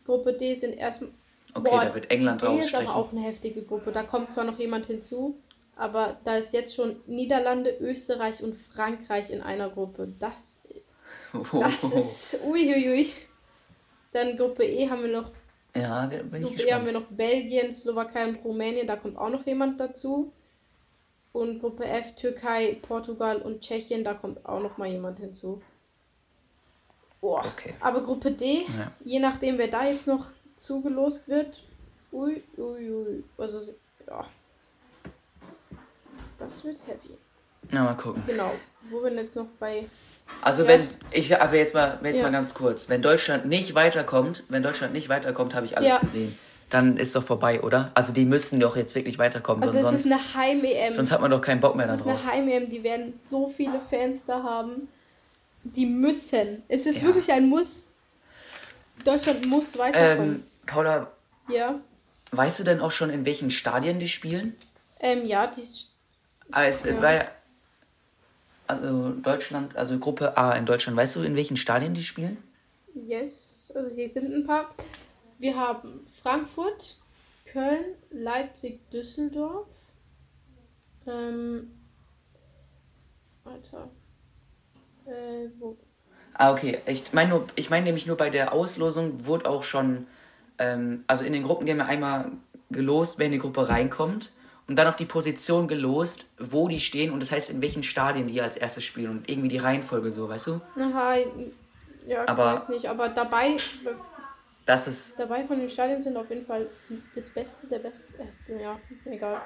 Gruppe 0.04 0.32
D 0.34 0.54
sind 0.54 0.74
erstmal. 0.74 1.10
Okay, 1.54 1.70
Boah, 1.70 1.84
da 1.84 1.94
wird 1.94 2.10
England 2.10 2.42
D 2.42 2.58
ist 2.58 2.74
aber 2.74 2.96
auch 2.96 3.12
eine 3.12 3.20
heftige 3.22 3.62
Gruppe. 3.62 3.92
Da 3.92 4.02
kommt 4.02 4.32
zwar 4.32 4.44
noch 4.44 4.58
jemand 4.58 4.86
hinzu, 4.86 5.36
aber 5.76 6.18
da 6.24 6.38
ist 6.38 6.52
jetzt 6.52 6.74
schon 6.74 6.96
Niederlande, 7.06 7.76
Österreich 7.80 8.42
und 8.42 8.56
Frankreich 8.56 9.30
in 9.30 9.40
einer 9.40 9.70
Gruppe. 9.70 10.12
Das, 10.18 10.62
das 11.52 11.84
ist. 11.92 12.44
Uiuiui. 12.44 13.12
Dann 14.12 14.36
Gruppe 14.36 14.64
E 14.64 14.88
haben 14.88 15.02
wir 15.02 15.12
noch 15.12 15.30
ja, 15.76 16.06
da 16.06 16.22
bin 16.22 16.42
ich 16.42 16.48
Gruppe 16.48 16.62
E 16.62 16.72
haben 16.72 16.86
wir 16.86 16.92
gespannt. 16.92 17.10
noch 17.10 17.16
Belgien, 17.16 17.72
Slowakei 17.72 18.28
und 18.28 18.44
Rumänien, 18.44 18.86
da 18.86 18.96
kommt 18.96 19.16
auch 19.18 19.30
noch 19.30 19.44
jemand 19.44 19.80
dazu. 19.80 20.32
Und 21.34 21.58
Gruppe 21.58 21.84
F, 21.84 22.14
Türkei, 22.14 22.78
Portugal 22.80 23.42
und 23.42 23.60
Tschechien, 23.60 24.04
da 24.04 24.14
kommt 24.14 24.46
auch 24.46 24.60
noch 24.60 24.78
mal 24.78 24.86
jemand 24.88 25.18
hinzu. 25.18 25.60
Boah. 27.20 27.44
Okay. 27.44 27.74
Aber 27.80 28.02
Gruppe 28.04 28.30
D, 28.30 28.62
Ja. 28.78 28.92
je 29.04 29.18
nachdem, 29.18 29.58
wer 29.58 29.66
da 29.66 29.84
jetzt 29.84 30.06
noch 30.06 30.26
zugelost 30.56 31.26
wird, 31.26 31.64
ui, 32.12 32.40
ui, 32.56 32.88
ui. 32.90 33.24
Also, 33.36 33.72
ja. 34.06 34.24
Das 36.38 36.64
wird 36.64 36.78
heavy. 36.86 37.18
Na, 37.72 37.82
mal 37.82 37.96
gucken. 37.96 38.22
Genau. 38.28 38.52
Wo 38.88 39.02
wir 39.02 39.12
jetzt 39.14 39.34
noch 39.34 39.48
bei. 39.58 39.86
Also 40.40 40.62
Ja. 40.62 40.68
wenn, 40.68 40.88
ich 41.10 41.36
aber 41.36 41.56
jetzt 41.56 41.74
mal, 41.74 41.98
jetzt 42.04 42.18
Ja. 42.18 42.22
mal 42.22 42.30
ganz 42.32 42.54
kurz, 42.54 42.88
wenn 42.88 43.02
Deutschland 43.02 43.46
nicht 43.46 43.74
weiterkommt, 43.74 44.44
wenn 44.50 44.62
Deutschland 44.62 44.92
nicht 44.92 45.08
weiterkommt, 45.08 45.52
habe 45.56 45.66
ich 45.66 45.76
alles 45.76 45.88
Ja. 45.88 45.98
gesehen. 45.98 46.38
Dann 46.70 46.96
ist 46.96 47.14
doch 47.14 47.22
vorbei, 47.24 47.60
oder? 47.62 47.90
Also 47.94 48.12
die 48.12 48.24
müssen 48.24 48.58
doch 48.58 48.76
jetzt 48.76 48.94
wirklich 48.94 49.18
weiterkommen, 49.18 49.62
Also, 49.62 49.78
es 49.78 49.84
sonst, 49.84 50.06
ist 50.06 50.12
eine 50.12 50.34
Heim-EM. 50.34 50.94
sonst 50.96 51.12
hat 51.12 51.20
man 51.20 51.30
doch 51.30 51.40
keinen 51.40 51.60
Bock 51.60 51.76
mehr 51.76 51.86
Es 51.86 52.00
ist 52.00 52.06
darauf. 52.06 52.20
eine 52.20 52.32
Heim-EM, 52.32 52.70
die 52.70 52.82
werden 52.82 53.14
so 53.20 53.48
viele 53.48 53.80
Fans 53.80 54.24
da 54.26 54.42
haben. 54.42 54.88
Die 55.62 55.86
müssen. 55.86 56.62
Es 56.68 56.86
ist 56.86 57.00
Ja. 57.00 57.06
wirklich 57.06 57.30
ein 57.32 57.48
Muss. 57.48 57.86
Deutschland 59.04 59.46
muss 59.46 59.76
weiterkommen. 59.78 60.34
Ähm, 60.36 60.44
Paula, 60.66 61.10
ja. 61.48 61.74
weißt 62.32 62.60
du 62.60 62.64
denn 62.64 62.80
auch 62.80 62.90
schon, 62.90 63.10
in 63.10 63.24
welchen 63.26 63.50
Stadien 63.50 63.98
die 64.00 64.08
spielen? 64.08 64.54
Ähm, 65.00 65.26
ja, 65.26 65.46
die. 65.46 65.62
Ah, 66.52 66.64
es 66.64 66.82
Ja. 66.84 67.12
ja, 67.12 67.28
also 68.66 69.10
Deutschland, 69.10 69.76
also 69.76 69.98
Gruppe 69.98 70.36
A 70.36 70.52
in 70.52 70.64
Deutschland, 70.66 70.96
weißt 70.96 71.16
du, 71.16 71.22
in 71.22 71.36
welchen 71.36 71.56
Stadien 71.56 71.94
die 71.94 72.02
spielen? 72.04 72.38
Yes, 72.94 73.72
also 73.74 73.94
hier 73.94 74.08
sind 74.08 74.32
ein 74.34 74.46
paar. 74.46 74.70
Wir 75.44 75.56
haben 75.56 76.06
Frankfurt, 76.06 76.96
Köln, 77.44 77.84
Leipzig, 78.10 78.80
Düsseldorf. 78.88 79.66
Ähm. 81.06 81.70
Alter. 83.44 83.90
Äh, 85.04 85.50
wo? 85.58 85.76
Ah, 86.32 86.50
okay. 86.50 86.80
Ich 86.86 87.12
meine 87.12 87.42
ich 87.56 87.68
meine 87.68 87.84
nämlich 87.84 88.06
nur 88.06 88.16
bei 88.16 88.30
der 88.30 88.54
Auslosung 88.54 89.26
wurde 89.26 89.46
auch 89.50 89.64
schon, 89.64 90.06
ähm, 90.56 91.04
also 91.08 91.24
in 91.24 91.34
den 91.34 91.42
Gruppen, 91.42 91.68
haben 91.68 91.76
ja 91.78 91.84
einmal 91.84 92.32
gelost, 92.70 93.18
wer 93.18 93.26
in 93.26 93.32
die 93.32 93.38
Gruppe 93.38 93.68
reinkommt 93.68 94.32
und 94.66 94.76
dann 94.76 94.86
auch 94.86 94.96
die 94.96 95.04
Position 95.04 95.68
gelost, 95.68 96.24
wo 96.38 96.68
die 96.68 96.80
stehen 96.80 97.12
und 97.12 97.20
das 97.20 97.30
heißt, 97.30 97.50
in 97.50 97.60
welchen 97.60 97.82
Stadien 97.82 98.28
die 98.28 98.40
als 98.40 98.56
erstes 98.56 98.84
spielen 98.84 99.10
und 99.10 99.28
irgendwie 99.28 99.48
die 99.48 99.58
Reihenfolge 99.58 100.10
so, 100.10 100.26
weißt 100.26 100.46
du? 100.46 100.60
Aha, 100.80 101.16
ja, 102.06 102.22
ich 102.22 102.30
Aber- 102.30 102.54
weiß 102.54 102.70
nicht, 102.70 102.88
aber 102.88 103.10
dabei 103.10 103.58
Das 104.66 104.86
ist, 104.88 105.18
Dabei 105.18 105.44
von 105.44 105.58
den 105.58 105.68
Stadien 105.68 106.00
sind 106.00 106.16
auf 106.16 106.28
jeden 106.30 106.46
Fall 106.46 106.68
das 107.14 107.28
Beste 107.30 107.66
der 107.66 107.80
Beste. 107.80 108.14
Äh, 108.48 108.62
ja, 108.62 108.78
egal. 109.04 109.42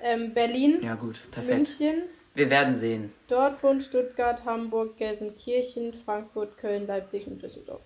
Ähm, 0.00 0.34
Berlin, 0.34 0.82
ja 0.82 0.94
gut, 0.94 1.20
perfekt. 1.30 1.56
München, 1.80 2.02
Wir 2.34 2.50
werden 2.50 2.74
sehen. 2.74 3.12
Dortmund, 3.28 3.82
Stuttgart, 3.82 4.44
Hamburg, 4.44 4.96
Gelsenkirchen, 4.98 5.94
Frankfurt, 6.04 6.58
Köln, 6.58 6.86
Leipzig 6.86 7.26
und 7.26 7.40
Düsseldorf. 7.42 7.80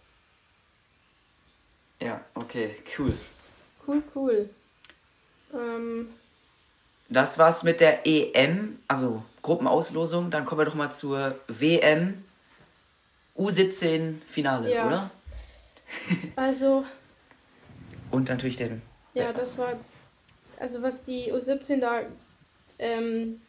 Ja, 2.00 2.20
okay, 2.35 2.76
cool. 2.98 3.12
Cool, 3.87 4.02
cool. 4.14 4.50
Ähm, 5.55 6.09
Das 7.09 7.38
war's 7.38 7.62
mit 7.62 7.81
der 7.81 8.07
EM, 8.07 8.79
also 8.88 9.22
Gruppenauslosung. 9.42 10.31
Dann 10.31 10.44
kommen 10.44 10.61
wir 10.61 10.64
doch 10.64 10.74
mal 10.74 10.90
zur 10.90 11.38
WM 11.46 12.24
U17 13.38 14.16
Finale, 14.26 14.72
Ja. 14.72 14.87
oder? 14.87 15.11
also, 16.37 16.85
Und 18.11 18.29
natürlich 18.29 18.57
den. 18.57 18.83
ja, 19.14 19.33
das 19.33 19.59
war. 19.59 19.79
Also, 20.59 20.83
was 20.83 21.05
die 21.05 21.33
U17 21.33 21.81
da 21.81 22.03
ähm, 22.79 23.40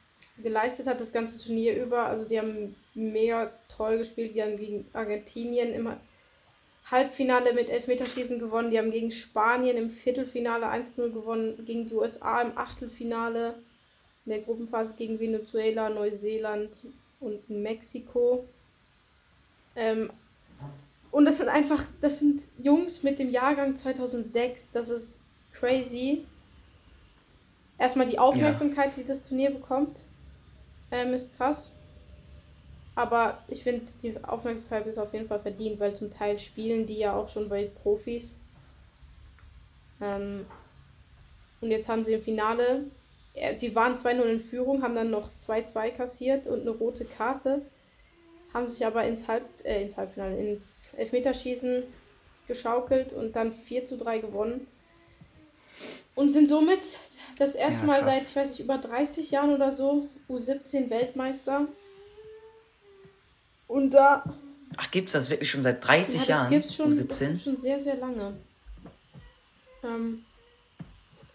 geleistet 0.43 0.87
hat, 0.87 0.99
das 0.99 1.13
ganze 1.13 1.39
Turnier 1.39 1.81
über. 1.81 2.05
Also, 2.05 2.27
die 2.27 2.37
haben 2.37 2.75
mega 2.93 3.51
toll 3.75 3.99
gespielt. 3.99 4.35
Die 4.35 4.41
haben 4.41 4.57
gegen 4.57 4.85
Argentinien 4.93 5.73
im 5.73 5.89
Halbfinale 6.89 7.53
mit 7.53 7.69
Elfmeterschießen 7.69 8.39
gewonnen. 8.39 8.71
Die 8.71 8.77
haben 8.77 8.91
gegen 8.91 9.11
Spanien 9.11 9.77
im 9.77 9.89
Viertelfinale 9.89 10.67
1-0 10.67 11.11
gewonnen. 11.11 11.65
Gegen 11.65 11.87
die 11.87 11.95
USA 11.95 12.41
im 12.41 12.57
Achtelfinale. 12.57 13.55
In 14.25 14.31
der 14.31 14.41
Gruppenphase 14.41 14.95
gegen 14.95 15.19
Venezuela, 15.19 15.89
Neuseeland 15.89 16.87
und 17.19 17.49
Mexiko. 17.49 18.45
Ähm, 19.75 20.11
und 21.17 21.25
das 21.25 21.37
sind 21.39 21.49
einfach, 21.49 21.83
das 21.99 22.19
sind 22.19 22.43
Jungs 22.59 23.01
mit 23.01 23.17
dem 23.17 23.31
Jahrgang 23.31 23.75
2006. 23.75 24.69
Das 24.71 24.89
ist 24.89 25.19
crazy. 25.51 26.25
Erstmal 27.79 28.07
die 28.07 28.19
Aufmerksamkeit, 28.19 28.91
die 28.95 29.03
das 29.03 29.23
Turnier 29.23 29.49
bekommt, 29.49 30.01
ähm, 30.91 31.15
ist 31.15 31.35
krass. 31.35 31.71
Aber 32.93 33.39
ich 33.47 33.63
finde, 33.63 33.91
die 34.03 34.23
Aufmerksamkeit 34.23 34.85
ist 34.85 34.99
auf 34.99 35.11
jeden 35.11 35.27
Fall 35.27 35.39
verdient, 35.39 35.79
weil 35.79 35.95
zum 35.95 36.11
Teil 36.11 36.37
spielen 36.37 36.85
die 36.85 36.99
ja 36.99 37.15
auch 37.15 37.29
schon 37.29 37.49
bei 37.49 37.65
Profis. 37.81 38.35
Ähm, 39.99 40.45
und 41.61 41.71
jetzt 41.71 41.89
haben 41.89 42.03
sie 42.03 42.13
im 42.13 42.21
Finale, 42.21 42.83
äh, 43.33 43.55
sie 43.55 43.73
waren 43.73 43.95
2-0 43.95 44.21
in 44.21 44.41
Führung, 44.41 44.83
haben 44.83 44.93
dann 44.93 45.09
noch 45.09 45.31
2-2 45.39 45.89
kassiert 45.97 46.45
und 46.45 46.61
eine 46.61 46.69
rote 46.69 47.05
Karte. 47.05 47.63
Haben 48.53 48.67
sich 48.67 48.85
aber 48.85 49.03
ins, 49.05 49.27
Halb, 49.27 49.45
äh, 49.63 49.83
ins 49.83 49.97
Halbfinale, 49.97 50.37
ins 50.37 50.89
Elfmeterschießen 50.95 51.83
geschaukelt 52.47 53.13
und 53.13 53.35
dann 53.35 53.53
4 53.53 53.85
zu 53.85 53.97
3 53.97 54.19
gewonnen. 54.19 54.67
Und 56.15 56.29
sind 56.31 56.47
somit 56.47 56.81
das 57.37 57.55
erste 57.55 57.85
Ja, 57.85 57.87
Mal 57.87 58.03
seit, 58.03 58.23
ich 58.23 58.35
weiß 58.35 58.49
nicht, 58.49 58.59
über 58.59 58.77
30 58.77 59.31
Jahren 59.31 59.53
oder 59.53 59.71
so 59.71 60.09
U17 60.29 60.89
Weltmeister. 60.89 61.67
Und 63.67 63.91
da 63.93 64.23
Ach, 64.77 64.91
gibt's 64.91 65.11
das 65.13 65.29
wirklich 65.29 65.49
schon 65.51 65.61
seit 65.63 65.85
30 65.85 66.13
ja, 66.21 66.25
das 66.25 66.27
Jahren? 66.27 66.49
gibt's 66.49 66.75
schon, 66.75 66.89
das 66.89 66.99
U17? 66.99 67.19
gibt's 67.19 67.43
schon 67.43 67.57
sehr, 67.57 67.79
sehr 67.79 67.95
lange. 67.97 68.37
Ähm, 69.83 70.25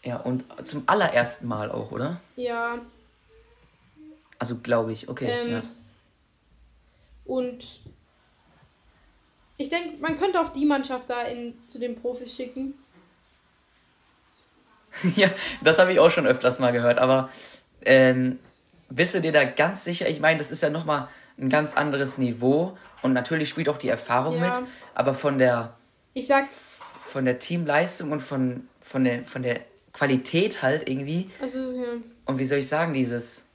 Ja, 0.04 0.16
und 0.18 0.44
zum 0.66 0.82
allerersten 0.86 1.46
Mal 1.48 1.70
auch, 1.70 1.90
oder? 1.92 2.20
ja, 2.36 2.84
Also 4.38 4.56
glaube 4.58 4.92
ich, 4.92 5.08
okay. 5.08 5.28
ähm, 5.30 5.50
ja. 5.50 5.62
Und 7.24 7.80
ich 9.56 9.68
denke, 9.68 9.96
man 10.00 10.16
könnte 10.16 10.40
auch 10.40 10.48
die 10.48 10.64
Mannschaft 10.66 11.08
da 11.10 11.22
in, 11.22 11.54
zu 11.68 11.78
den 11.78 11.94
Profis 11.96 12.34
schicken. 12.34 12.74
ja, 15.16 15.28
das 15.62 15.78
habe 15.78 15.92
ich 15.92 15.98
auch 15.98 16.10
schon 16.10 16.26
öfters 16.26 16.58
mal 16.58 16.72
gehört, 16.72 16.98
aber 16.98 17.30
ähm, 17.84 18.38
bist 18.90 19.14
du 19.14 19.20
dir 19.20 19.32
da 19.32 19.44
ganz 19.44 19.84
sicher? 19.84 20.08
Ich 20.08 20.20
meine, 20.20 20.38
das 20.38 20.50
ist 20.50 20.62
ja 20.62 20.70
nochmal 20.70 21.08
ein 21.38 21.48
ganz 21.48 21.74
anderes 21.74 22.18
Niveau 22.18 22.76
und 23.02 23.12
natürlich 23.12 23.48
spielt 23.48 23.68
auch 23.68 23.78
die 23.78 23.88
Erfahrung 23.88 24.36
Ja. 24.36 24.40
mit, 24.60 24.68
aber 24.94 25.14
von 25.14 25.38
der, 25.38 25.74
Ich 26.14 26.26
sag, 26.26 26.46
von 27.02 27.24
der 27.24 27.38
Teamleistung 27.38 28.12
und 28.12 28.20
von, 28.20 28.68
von, 28.82 29.04
der, 29.04 29.24
von 29.24 29.42
der 29.42 29.60
Qualität 29.92 30.62
halt 30.62 30.88
irgendwie. 30.88 31.30
Also, 31.40 31.58
ja. 31.72 31.88
Und 32.26 32.38
wie 32.38 32.44
soll 32.44 32.58
ich 32.58 32.68
sagen, 32.68 32.92
dieses. 32.94 33.46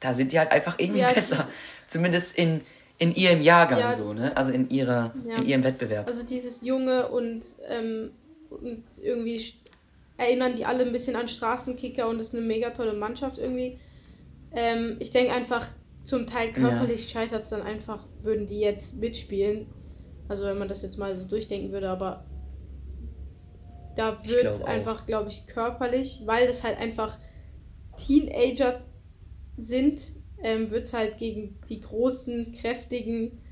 Da 0.00 0.12
sind 0.12 0.30
die 0.32 0.38
halt 0.38 0.52
einfach 0.52 0.78
irgendwie 0.78 1.00
Ja, 1.00 1.12
besser. 1.12 1.48
Zumindest 1.86 2.36
in, 2.36 2.62
in 2.98 3.14
ihrem 3.14 3.42
Jahrgang 3.42 3.78
Ja. 3.78 3.92
so, 3.96 4.12
ne? 4.12 4.36
Also 4.36 4.52
in 4.52 4.68
ihrer, 4.70 5.14
Ja. 5.26 5.36
in 5.36 5.46
ihrem 5.46 5.64
Wettbewerb. 5.64 6.06
Also 6.06 6.26
dieses 6.26 6.64
Junge 6.64 7.08
und, 7.08 7.44
ähm, 7.68 8.10
und 8.50 8.84
irgendwie 9.02 9.54
erinnern 10.16 10.56
die 10.56 10.64
alle 10.64 10.84
ein 10.84 10.92
bisschen 10.92 11.16
an 11.16 11.28
Straßenkicker 11.28 12.08
und 12.08 12.18
ist 12.20 12.34
eine 12.34 12.44
mega 12.44 12.70
tolle 12.70 12.94
Mannschaft 12.94 13.38
irgendwie. 13.38 13.78
Ähm, 14.52 14.96
ich 14.98 15.10
denke 15.10 15.32
einfach, 15.32 15.66
zum 16.04 16.26
Teil 16.26 16.52
körperlich 16.52 17.08
scheitert 17.08 17.42
es 17.42 17.50
dann 17.50 17.62
einfach, 17.62 18.06
würden 18.22 18.46
die 18.46 18.60
jetzt 18.60 18.96
mitspielen. 18.96 19.66
Also 20.28 20.44
wenn 20.44 20.58
man 20.58 20.68
das 20.68 20.82
jetzt 20.82 20.98
mal 20.98 21.14
so 21.14 21.26
durchdenken 21.26 21.72
würde, 21.72 21.90
aber 21.90 22.24
da 23.96 24.24
wird 24.24 24.44
es 24.44 24.62
einfach, 24.62 25.06
glaube 25.06 25.28
ich, 25.30 25.46
körperlich, 25.46 26.22
weil 26.26 26.46
das 26.46 26.62
halt 26.62 26.78
einfach 26.78 27.18
Teenager 27.96 28.80
sind, 29.56 30.02
ähm, 30.46 30.70
wird 30.70 30.84
es 30.84 30.92
halt 30.92 31.18
gegen 31.18 31.58
die 31.68 31.80
großen, 31.80 32.52
kräftigen 32.52 33.42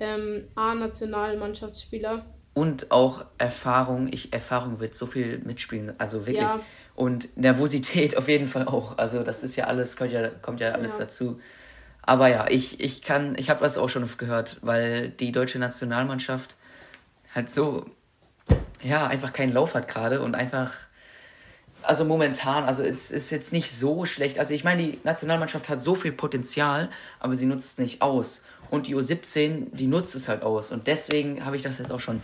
ähm, 0.00 0.48
A-Nationalmannschaftsspieler. 0.56 2.24
Und 2.54 2.90
auch 2.90 3.24
Erfahrung. 3.38 4.08
Ich, 4.12 4.32
Erfahrung 4.32 4.80
wird 4.80 4.96
so 4.96 5.06
viel 5.06 5.38
mitspielen. 5.38 5.94
Also 5.98 6.26
wirklich. 6.26 6.38
Ja. 6.38 6.60
Und 6.96 7.36
Nervosität 7.36 8.16
auf 8.16 8.26
jeden 8.26 8.48
Fall 8.48 8.66
auch. 8.66 8.98
Also 8.98 9.22
das 9.22 9.44
ist 9.44 9.54
ja 9.54 9.66
alles, 9.66 9.96
kommt 9.96 10.10
ja, 10.10 10.28
kommt 10.28 10.60
ja 10.60 10.72
alles 10.72 10.98
Ja. 10.98 11.04
dazu. 11.04 11.40
Aber 12.02 12.26
ja, 12.28 12.48
ich, 12.50 12.80
ich 12.80 13.02
kann, 13.02 13.36
ich 13.38 13.48
habe 13.48 13.60
das 13.60 13.78
auch 13.78 13.88
schon 13.88 14.02
oft 14.02 14.18
gehört, 14.18 14.58
weil 14.60 15.10
die 15.10 15.30
deutsche 15.30 15.60
Nationalmannschaft 15.60 16.56
halt 17.32 17.48
so, 17.48 17.86
ja, 18.82 19.06
einfach 19.06 19.32
keinen 19.32 19.52
Lauf 19.52 19.74
hat 19.74 19.86
gerade 19.86 20.20
und 20.20 20.34
einfach, 20.34 20.72
also 21.84 22.04
momentan, 22.04 22.64
also 22.64 22.82
es 22.82 23.10
ist 23.10 23.30
jetzt 23.30 23.52
nicht 23.52 23.72
so 23.72 24.06
schlecht. 24.06 24.38
Also 24.38 24.54
ich 24.54 24.64
meine, 24.64 24.82
die 24.82 24.98
Nationalmannschaft 25.04 25.68
hat 25.68 25.82
so 25.82 25.94
viel 25.94 26.12
Potenzial, 26.12 26.90
aber 27.20 27.36
sie 27.36 27.46
nutzt 27.46 27.72
es 27.72 27.78
nicht 27.78 28.02
aus. 28.02 28.42
Und 28.70 28.86
die 28.86 28.94
U17, 28.96 29.74
die 29.74 29.86
nutzt 29.86 30.14
es 30.14 30.28
halt 30.28 30.42
aus. 30.42 30.72
Und 30.72 30.86
deswegen 30.86 31.44
habe 31.44 31.56
ich 31.56 31.62
das 31.62 31.78
jetzt 31.78 31.92
auch 31.92 32.00
schon 32.00 32.22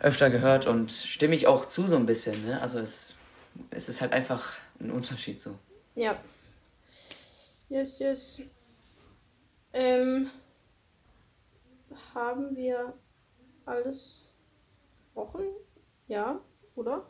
öfter 0.00 0.30
gehört 0.30 0.66
und 0.66 0.90
stimme 0.90 1.34
ich 1.34 1.46
auch 1.46 1.66
zu 1.66 1.86
so 1.86 1.96
ein 1.96 2.06
bisschen. 2.06 2.44
Ne? 2.44 2.60
Also 2.60 2.78
es, 2.78 3.14
es 3.70 3.88
ist 3.88 4.00
halt 4.00 4.12
einfach 4.12 4.54
ein 4.80 4.90
Unterschied 4.90 5.40
so. 5.40 5.58
Ja. 5.94 6.18
Yes, 7.68 7.98
yes. 7.98 8.42
Ähm, 9.72 10.30
haben 12.14 12.56
wir 12.56 12.94
alles 13.64 14.30
besprochen? 14.98 15.44
Ja, 16.08 16.40
oder? 16.74 17.06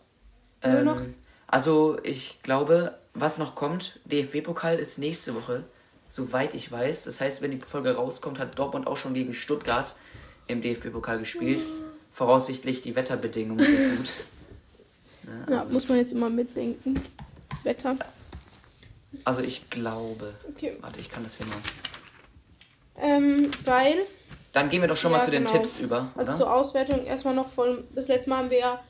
Nur 0.63 0.73
Ähm, 0.79 0.85
noch- 0.85 1.01
Also 1.47 1.99
ich 2.05 2.41
glaube, 2.43 2.95
was 3.15 3.39
noch 3.39 3.55
kommt, 3.57 3.99
DFB-Pokal 4.05 4.79
ist 4.79 4.99
nächste 4.99 5.35
Woche, 5.35 5.65
soweit 6.09 6.55
ich 6.55 6.71
weiß. 6.71 7.05
Das 7.05 7.21
heißt, 7.21 7.43
wenn 7.43 7.51
die 7.51 7.59
Folge 7.61 7.95
rauskommt, 7.97 8.39
hat 8.39 8.59
Dortmund 8.59 8.87
auch 8.87 8.97
schon 8.97 9.15
gegen 9.15 9.35
Stuttgart 9.35 9.95
im 10.47 10.63
DFB-Pokal 10.63 11.19
gespielt. 11.19 11.61
Voraussichtlich 12.13 12.83
die 12.83 12.95
Wetterbedingungen 12.95 13.65
sind 13.65 13.97
gut. 13.99 14.13
Ja, 15.49 15.65
muss 15.65 15.89
man 15.89 15.99
jetzt 15.99 16.13
immer 16.13 16.31
mitdenken. 16.31 17.01
Das 17.49 17.65
Wetter. 17.65 17.97
Also 19.25 19.41
ich 19.41 19.69
glaube. 19.71 20.35
Okay. 20.49 20.77
Warte, 20.81 21.01
ich 21.01 21.11
kann 21.11 21.25
das 21.25 21.37
hier 21.37 21.47
mal. 21.47 21.57
Ähm, 22.97 23.51
weil, 23.65 23.99
Dann 24.53 24.69
gehen 24.69 24.83
wir 24.83 24.89
doch 24.89 24.97
schon 24.97 25.11
mal 25.13 25.19
Ja, 25.19 25.25
zu 25.25 25.31
den 25.31 25.45
genau. 25.45 25.57
Tipps 25.59 25.79
über. 25.81 26.11
also 26.17 26.31
oder? 26.33 26.39
zur 26.39 26.55
Auswertung 26.55 27.05
erstmal 27.07 27.35
noch 27.35 27.49
von, 27.49 27.85
das 27.95 28.09
letzte 28.09 28.31
Mal 28.31 28.39
haben 28.39 28.51
wir 28.51 28.59
ja 28.59 28.81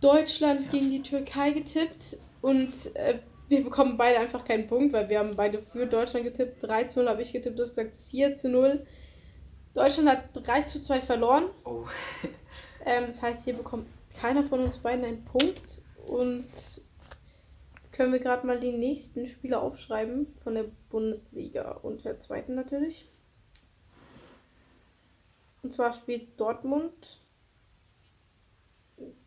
Deutschland 0.00 0.70
gegen 0.70 0.90
die 0.90 1.02
Türkei 1.02 1.50
getippt 1.50 2.18
und 2.40 2.94
äh, 2.94 3.18
wir 3.48 3.64
bekommen 3.64 3.96
beide 3.96 4.18
einfach 4.18 4.44
keinen 4.44 4.66
Punkt, 4.66 4.92
weil 4.92 5.08
wir 5.08 5.18
haben 5.18 5.34
beide 5.34 5.62
für 5.62 5.86
Deutschland 5.86 6.24
getippt. 6.24 6.62
3 6.62 6.84
zu 6.84 7.00
0 7.00 7.08
habe 7.08 7.22
ich 7.22 7.32
getippt, 7.32 7.58
du 7.58 7.62
hast 7.62 7.70
gesagt 7.70 7.98
4 8.10 8.36
zu 8.36 8.50
0. 8.50 8.86
Deutschland 9.74 10.08
hat 10.08 10.24
3 10.34 10.62
zu 10.62 10.82
2 10.82 11.00
verloren. 11.00 11.44
Oh. 11.64 11.84
Ähm, 12.84 13.06
das 13.06 13.20
heißt, 13.20 13.44
hier 13.44 13.54
bekommt 13.54 13.86
keiner 14.14 14.44
von 14.44 14.60
uns 14.60 14.78
beiden 14.78 15.04
einen 15.04 15.24
Punkt. 15.24 15.82
Und 16.06 16.46
jetzt 16.46 16.88
können 17.92 18.12
wir 18.12 18.20
gerade 18.20 18.46
mal 18.46 18.60
die 18.60 18.72
nächsten 18.72 19.26
Spiele 19.26 19.58
aufschreiben 19.58 20.32
von 20.42 20.54
der 20.54 20.66
Bundesliga 20.88 21.72
und 21.72 22.04
der 22.04 22.20
zweiten 22.20 22.54
natürlich. 22.54 23.10
Und 25.62 25.74
zwar 25.74 25.92
spielt 25.92 26.40
Dortmund 26.40 27.20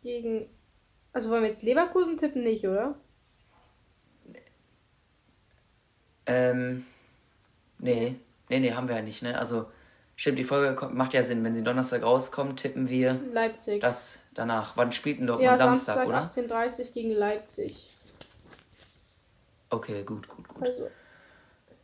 gegen. 0.02 0.48
Also 1.12 1.30
wollen 1.30 1.42
wir 1.42 1.50
jetzt 1.50 1.62
Leverkusen 1.62 2.16
tippen, 2.16 2.42
nicht, 2.42 2.66
oder? 2.66 2.94
Ähm, 6.24 6.86
nee, 7.78 8.16
nee, 8.48 8.60
nee, 8.60 8.72
haben 8.72 8.88
wir 8.88 8.96
ja 8.96 9.02
nicht, 9.02 9.22
ne? 9.22 9.38
Also, 9.38 9.70
stimmt, 10.16 10.38
die 10.38 10.44
Folge 10.44 10.74
kommt, 10.74 10.94
macht 10.94 11.12
ja 11.12 11.22
Sinn. 11.22 11.44
Wenn 11.44 11.52
sie 11.52 11.64
Donnerstag 11.64 12.02
rauskommt, 12.02 12.60
tippen 12.60 12.88
wir 12.88 13.20
Leipzig. 13.32 13.80
das 13.80 14.20
danach. 14.32 14.76
Wann 14.76 14.92
spielt 14.92 15.18
denn 15.18 15.26
Dortmund? 15.26 15.50
ja, 15.50 15.56
Samstag, 15.56 16.06
Samstag 16.06 16.46
oder? 16.46 16.54
18.30 16.54 16.78
Uhr 16.80 16.94
gegen 16.94 17.12
Leipzig. 17.12 17.88
Okay, 19.68 20.04
gut, 20.04 20.28
gut, 20.28 20.48
gut. 20.48 20.62
Also, 20.62 20.88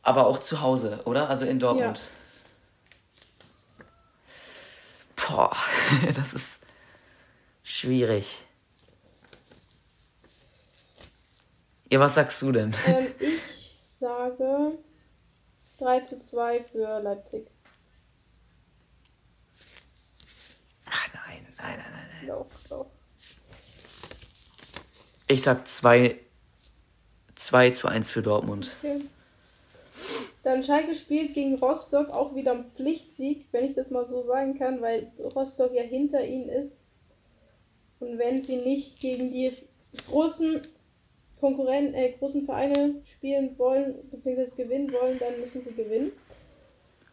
Aber 0.03 0.27
auch 0.27 0.39
zu 0.39 0.61
Hause, 0.63 1.01
oder? 1.05 1.29
Also 1.29 1.45
in 1.45 1.59
Dortmund. 1.59 2.01
Boah, 5.17 5.55
das 6.15 6.33
ist 6.33 6.61
schwierig. 7.63 8.45
Ja, 11.91 12.01
was 12.01 12.15
sagst 12.15 12.41
du 12.43 12.53
denn? 12.53 12.75
ähm, 12.87 13.07
ich 13.19 13.77
sage 13.99 14.79
3 15.79 16.01
zu 16.01 16.21
2 16.21 16.65
für 16.65 17.01
Leipzig. 17.01 17.47
Ach 20.85 21.09
nein, 21.15 21.47
nein, 21.57 21.79
nein, 21.79 21.93
nein. 21.93 22.09
nein. 22.19 22.29
Lauf, 22.29 22.49
lauf. 22.69 22.87
Ich 25.29 25.43
sag 25.43 25.67
2 25.69 26.19
2 27.37 27.71
zu 27.71 27.89
1 27.89 28.11
für 28.11 28.23
Dortmund. 28.23 28.75
Okay. 28.83 29.01
Dann 30.43 30.63
Schalke 30.63 30.95
spielt 30.95 31.35
gegen 31.35 31.57
Rostock 31.57 32.11
auch 32.11 32.35
wieder 32.35 32.53
ein 32.53 32.71
Pflichtsieg, 32.75 33.47
wenn 33.53 33.65
ich 33.65 33.75
das 33.75 33.91
mal 33.91 34.09
so 34.09 34.23
sagen 34.23 34.59
kann, 34.59 34.81
weil 34.81 35.11
Rostock 35.35 35.73
ja 35.75 35.83
hinter 35.83 36.25
ihnen 36.25 36.49
ist. 36.49 36.85
Und 38.01 38.19
wenn 38.19 38.43
sie 38.43 38.57
nicht 38.57 39.01
gegen 39.01 39.33
die 39.33 39.53
großen 40.09 40.63
Konkurrenten, 41.41 41.95
äh, 41.95 42.13
großen 42.13 42.45
Vereine 42.45 43.01
spielen 43.05 43.57
wollen, 43.59 44.09
beziehungsweise 44.11 44.55
gewinnen 44.55 44.93
wollen, 44.93 45.19
dann 45.19 45.41
müssen 45.41 45.63
sie 45.63 45.75
gewinnen. 45.75 46.13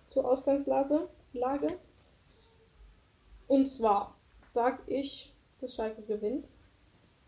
Zur 0.07 0.25
Ausgangslage. 0.25 1.07
Lage. 1.33 1.77
Und 3.47 3.67
zwar 3.67 4.15
sag 4.37 4.81
ich, 4.87 5.33
dass 5.59 5.75
Schalke 5.75 6.01
gewinnt. 6.01 6.47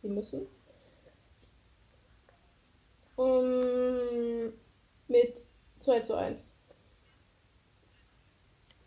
Sie 0.02 0.08
müssen. 0.08 0.48
Um, 3.16 4.54
mit 5.08 5.38
2 5.80 6.00
zu 6.02 6.16
1. 6.16 6.56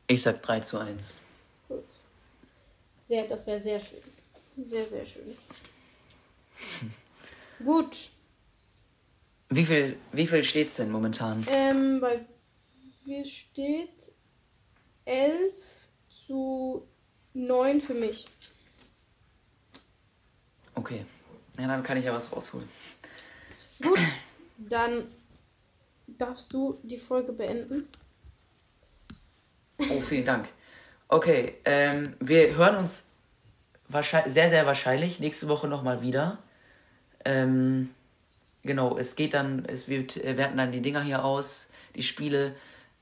Ich 0.07 0.23
sag 0.23 0.43
3 0.43 0.61
zu 0.61 0.79
1. 0.79 1.19
Gut. 1.69 1.85
Sehr, 3.07 3.27
das 3.29 3.47
wäre 3.47 3.61
sehr 3.61 3.81
schön. 3.81 4.03
Sehr, 4.65 4.87
sehr 4.87 5.05
schön. 5.05 5.37
Gut. 7.65 8.11
Wie 9.49 9.65
viel, 9.65 9.99
wie 10.13 10.27
viel 10.27 10.45
steht's 10.45 10.77
denn 10.77 10.91
momentan? 10.91 11.45
Ähm, 11.51 12.01
bei 12.01 12.25
mir 13.05 13.25
steht 13.25 14.13
11 15.05 15.55
zu 16.09 16.87
9 17.35 17.81
für 17.81 17.95
mich. 17.95 18.29
Okay. 20.75 21.05
Ja, 21.59 21.67
dann 21.67 21.83
kann 21.83 21.99
ich 21.99 22.05
ja 22.05 22.13
was 22.15 22.33
rausholen. 22.33 22.69
Gut, 23.83 23.99
dann 24.57 25.05
darfst 26.07 26.53
du 26.53 26.79
die 26.83 26.99
Folge 26.99 27.33
beenden. 27.33 27.89
Oh, 29.79 30.01
vielen 30.01 30.25
Dank. 30.25 30.49
Okay, 31.09 31.57
ähm, 31.65 32.15
wir 32.21 32.55
hören 32.55 32.77
uns 32.77 33.09
wahrscheinlich, 33.89 34.33
sehr, 34.33 34.49
sehr 34.49 34.65
wahrscheinlich 34.67 35.19
nächste 35.21 35.49
Woche 35.49 35.67
nochmal 35.67 36.03
wieder. 36.03 36.39
Ähm, 37.25 37.91
genau, 38.63 38.97
es 38.99 39.17
geht 39.17 39.35
dann, 39.35 39.65
es 39.67 39.89
wird, 39.89 40.17
äh, 40.17 40.37
werten 40.37 40.57
dann 40.57 40.73
die 40.73 40.81
Dinger 40.81 41.03
hier 41.03 41.25
aus, 41.25 41.71
die 41.95 42.03
Spiele. 42.03 42.55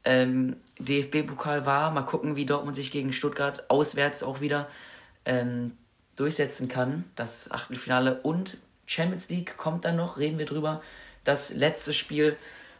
Ähm, 0.04 0.56
DFB-Pokal 0.78 1.66
war, 1.66 1.90
mal 1.90 2.02
gucken, 2.02 2.36
wie 2.36 2.46
Dortmund 2.46 2.76
sich 2.76 2.90
gegen 2.90 3.12
Stuttgart 3.12 3.68
auswärts 3.68 4.22
auch 4.22 4.40
wieder 4.40 4.68
ähm, 5.24 5.72
durchsetzen 6.16 6.68
kann. 6.68 7.04
Das 7.16 7.50
Achtelfinale 7.50 8.20
und 8.22 8.56
Champions 8.86 9.28
League 9.28 9.56
kommt 9.56 9.84
dann 9.84 9.96
noch, 9.96 10.18
reden 10.18 10.38
wir 10.38 10.46
drüber. 10.46 10.82
Das 11.24 11.52
letzte 11.52 11.92
Spiel 11.92 12.36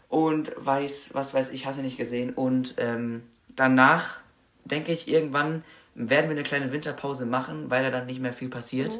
und 0.08 0.50
weiß, 0.56 1.10
was 1.12 1.34
weiß 1.34 1.50
ich, 1.50 1.66
hast 1.66 1.78
du 1.78 1.82
nicht 1.82 1.98
gesehen. 1.98 2.32
Und 2.32 2.76
ähm, 2.78 3.22
danach, 3.54 4.20
denke 4.64 4.92
ich, 4.92 5.08
irgendwann 5.08 5.64
werden 5.94 6.30
wir 6.30 6.36
eine 6.36 6.44
kleine 6.44 6.72
Winterpause 6.72 7.26
machen, 7.26 7.70
weil 7.70 7.82
da 7.82 7.90
dann 7.90 8.06
nicht 8.06 8.20
mehr 8.20 8.32
viel 8.32 8.48
passiert. 8.48 8.92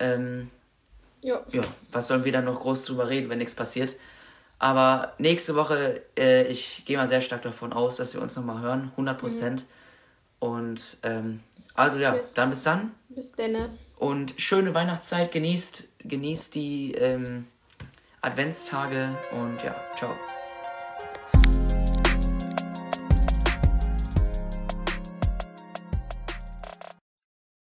Mhm. 0.00 0.50
Ja. 1.22 1.42
ja, 1.50 1.62
was 1.92 2.08
sollen 2.08 2.24
wir 2.24 2.32
dann 2.32 2.44
noch 2.44 2.60
groß 2.60 2.84
drüber 2.84 3.08
reden, 3.08 3.28
wenn 3.30 3.38
nichts 3.38 3.54
passiert? 3.54 3.96
Aber 4.58 5.12
nächste 5.18 5.54
Woche, 5.54 6.02
äh, 6.16 6.46
ich 6.46 6.84
gehe 6.86 6.96
mal 6.96 7.08
sehr 7.08 7.20
stark 7.20 7.42
davon 7.42 7.72
aus, 7.72 7.96
dass 7.96 8.14
wir 8.14 8.22
uns 8.22 8.36
nochmal 8.36 8.60
hören, 8.62 8.88
100 8.92 9.18
Prozent. 9.18 9.64
Und 10.38 10.96
ähm, 11.02 11.40
also 11.74 11.98
ja, 11.98 12.12
Bis- 12.12 12.34
dann 12.34 12.50
bis 12.50 12.62
dann. 12.62 12.94
Bis 13.08 13.32
denne. 13.32 13.70
Und 13.98 14.34
schöne 14.38 14.74
Weihnachtszeit, 14.74 15.32
genießt, 15.32 15.84
genießt 16.04 16.54
die 16.54 16.92
ähm, 16.92 17.46
Adventstage 18.20 19.16
und 19.32 19.62
ja, 19.62 19.74
ciao. 19.96 20.10